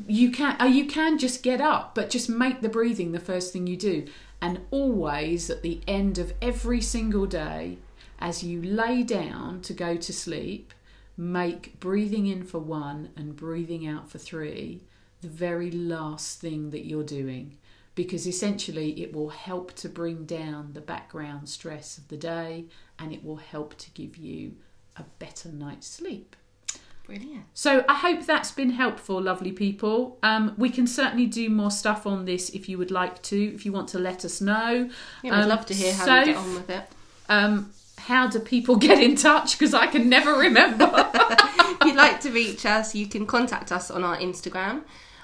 you 0.08 0.30
can. 0.30 0.62
Uh, 0.62 0.66
you 0.66 0.88
can 0.88 1.18
just 1.18 1.42
get 1.42 1.62
up, 1.62 1.96
but 1.96 2.10
just 2.10 2.30
make 2.30 2.60
the 2.60 2.70
breathing 2.70 3.14
the 3.14 3.20
first 3.20 3.54
thing 3.54 3.66
you 3.66 3.78
do. 3.78 4.06
And 4.42 4.60
always 4.70 5.50
at 5.50 5.62
the 5.62 5.80
end 5.88 6.20
of 6.20 6.34
every 6.42 6.82
single 6.82 7.26
day, 7.26 7.78
as 8.20 8.44
you 8.44 8.62
lay 8.62 9.04
down 9.04 9.62
to 9.62 9.74
go 9.74 9.96
to 9.98 10.14
sleep, 10.14 10.74
make 11.18 11.80
breathing 11.80 12.28
in 12.28 12.44
for 12.44 12.60
one 12.60 13.10
and 13.16 13.36
breathing 13.36 13.88
out 13.88 14.10
for 14.10 14.18
three 14.18 14.84
the 15.22 15.28
very 15.30 15.72
last 15.72 16.40
thing 16.40 16.70
that 16.72 16.86
you're 16.86 17.04
doing. 17.04 17.58
Because 17.96 18.28
essentially, 18.28 19.02
it 19.02 19.14
will 19.14 19.30
help 19.30 19.74
to 19.76 19.88
bring 19.88 20.26
down 20.26 20.72
the 20.74 20.82
background 20.82 21.48
stress 21.48 21.98
of 21.98 22.10
the 22.10 22.18
day 22.18 22.66
and 23.00 23.14
it 23.14 23.24
will 23.24 23.38
help 23.38 23.78
to 23.78 23.90
give 23.92 24.18
you 24.18 24.56
a 24.98 25.04
better 25.20 25.48
night's 25.50 25.88
sleep. 25.88 26.36
Brilliant. 27.06 27.46
So 27.54 27.86
I 27.88 27.94
hope 27.96 28.26
that's 28.26 28.52
been 28.52 28.72
helpful, 28.72 29.22
lovely 29.22 29.52
people. 29.52 30.18
Um, 30.24 30.56
we 30.58 30.70
can 30.70 30.88
certainly 30.88 31.28
do 31.28 31.50
more 31.50 31.72
stuff 31.72 32.06
on 32.08 32.26
this 32.26 32.50
if 32.50 32.68
you 32.68 32.78
would 32.80 32.92
like 32.92 33.22
to, 33.24 33.54
if 33.56 33.66
you 33.66 33.72
want 33.72 33.88
to 33.90 34.00
let 34.00 34.26
us 34.26 34.42
know. 34.42 34.90
Yeah, 35.24 35.32
we'd 35.38 35.44
Um, 35.44 35.50
love 35.50 35.66
to 35.68 35.74
hear 35.74 35.94
how 35.94 36.06
so- 36.06 36.20
you 36.20 36.26
get 36.26 36.36
on 36.38 36.54
with 36.56 36.70
it. 36.70 36.90
Um, 37.30 37.72
how 38.06 38.28
do 38.28 38.40
people 38.40 38.76
get 38.76 39.02
in 39.02 39.16
touch? 39.16 39.58
Because 39.58 39.74
I 39.74 39.88
can 39.88 40.10
never 40.10 40.34
remember. 40.34 40.92
if 40.94 41.86
you'd 41.86 41.96
like 41.96 42.22
to 42.22 42.32
reach 42.32 42.66
us, 42.66 42.94
you 42.94 43.08
can 43.08 43.26
contact 43.26 43.72
us 43.72 43.90
on 43.90 44.04
our 44.04 44.18
Instagram 44.18 44.84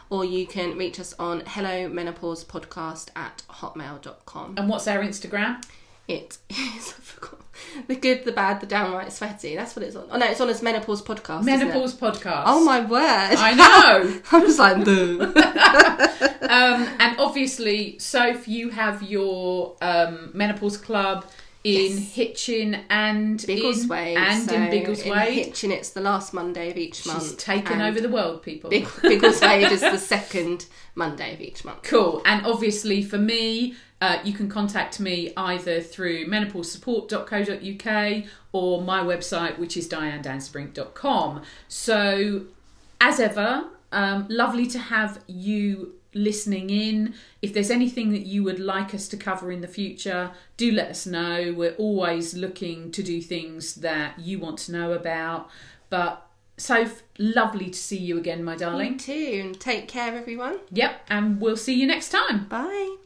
or 0.10 0.26
you 0.26 0.48
can 0.48 0.78
reach 0.78 1.00
us 1.00 1.14
on 1.20 1.44
hello 1.46 1.88
menopause 1.88 2.44
podcast 2.44 3.10
at 3.16 3.44
hotmail.com. 3.50 4.56
and 4.58 4.68
what's 4.68 4.88
our 4.88 5.00
Instagram? 5.00 5.64
It 6.08 6.40
is 6.50 6.58
I 6.98 7.02
forgot. 7.02 7.40
the 7.88 7.96
good, 7.96 8.26
the 8.26 8.32
bad, 8.32 8.60
the 8.62 8.66
downright 8.66 9.14
sweaty. 9.14 9.56
That's 9.56 9.76
what 9.76 9.86
it's 9.86 9.96
on. 9.96 10.08
Oh 10.10 10.18
no, 10.18 10.26
it's 10.26 10.42
on 10.42 10.50
as 10.50 10.64
menopause 10.64 11.04
podcast. 11.04 11.44
Menopause 11.44 11.96
Podcast. 11.96 12.44
Oh 12.48 12.66
my 12.66 12.82
word! 12.82 13.00
I 13.00 13.54
know. 13.54 14.22
I 14.32 14.40
was 14.40 14.58
like, 14.58 14.84
the. 14.84 15.22
um, 16.42 16.88
and 17.00 17.20
obviously, 17.20 18.00
Soph, 18.00 18.48
you 18.48 18.70
have 18.70 19.04
your 19.04 19.76
um, 19.82 20.32
menopause 20.34 20.78
club 20.78 21.26
in 21.64 21.92
Yes. 21.98 22.14
Hitchin 22.14 22.76
and 22.90 23.40
Biggleswade. 23.40 24.12
in, 24.14 24.18
and 24.18 24.50
so 24.50 24.56
in 24.56 24.70
Biggleswade. 24.72 25.28
In 25.28 25.34
Hitchin, 25.34 25.72
it's 25.72 25.92
the 25.92 26.02
last 26.02 26.34
Monday 26.34 26.72
of 26.72 26.78
each 26.78 27.06
month. 27.06 27.22
She's 27.24 27.36
taken 27.36 27.82
over 27.82 28.02
the 28.02 28.10
world, 28.10 28.42
people. 28.42 28.70
Big, 28.70 28.86
Biggleswade 28.86 29.70
is 29.72 29.82
the 29.82 29.98
second 29.98 30.66
Monday 30.96 31.34
of 31.34 31.42
each 31.42 31.64
month. 31.64 31.84
Cool. 31.84 32.22
And 32.26 32.46
obviously, 32.46 33.04
for 33.04 33.18
me, 33.20 33.76
uh, 34.02 34.18
you 34.24 34.34
can 34.34 34.50
contact 34.50 35.00
me 35.00 35.32
either 35.38 35.80
through 35.82 36.26
menopausesupport.co.uk 36.26 38.24
or 38.52 38.82
my 38.82 39.02
website, 39.04 39.58
which 39.60 39.78
is 39.78 39.88
dianedanzebrink.com. 39.88 41.42
So, 41.68 42.46
as 43.00 43.20
ever, 43.20 43.66
um, 43.92 44.26
lovely 44.30 44.68
to 44.68 44.80
have 44.80 45.20
you 45.28 45.94
listening 46.14 46.70
in. 46.70 47.14
If 47.42 47.54
there's 47.54 47.72
anything 47.72 48.12
that 48.12 48.26
you 48.26 48.44
would 48.44 48.60
like 48.60 48.94
us 48.94 49.08
to 49.10 49.18
cover 49.18 49.52
in 49.52 49.62
the 49.62 49.68
future, 49.68 50.32
do 50.58 50.72
let 50.72 50.90
us 50.90 51.06
know. 51.06 51.54
We're 51.56 51.76
always 51.76 52.34
looking 52.34 52.92
to 52.92 53.04
do 53.04 53.22
things 53.22 53.76
that 53.76 54.20
you 54.20 54.40
want 54.40 54.60
to 54.60 54.72
know 54.72 54.94
about. 54.94 55.50
But 55.90 56.26
so 56.58 56.90
lovely 57.18 57.70
to 57.70 57.78
see 57.78 57.98
you 57.98 58.18
again, 58.18 58.44
my 58.44 58.56
darling. 58.56 58.94
Me 58.94 58.98
too. 58.98 59.42
And 59.44 59.60
take 59.60 59.88
care, 59.88 60.16
everyone. 60.16 60.60
Yep, 60.72 61.02
and 61.10 61.42
we'll 61.42 61.58
see 61.58 61.74
you 61.74 61.88
next 61.88 62.10
time. 62.10 62.46
Bye. 62.48 62.98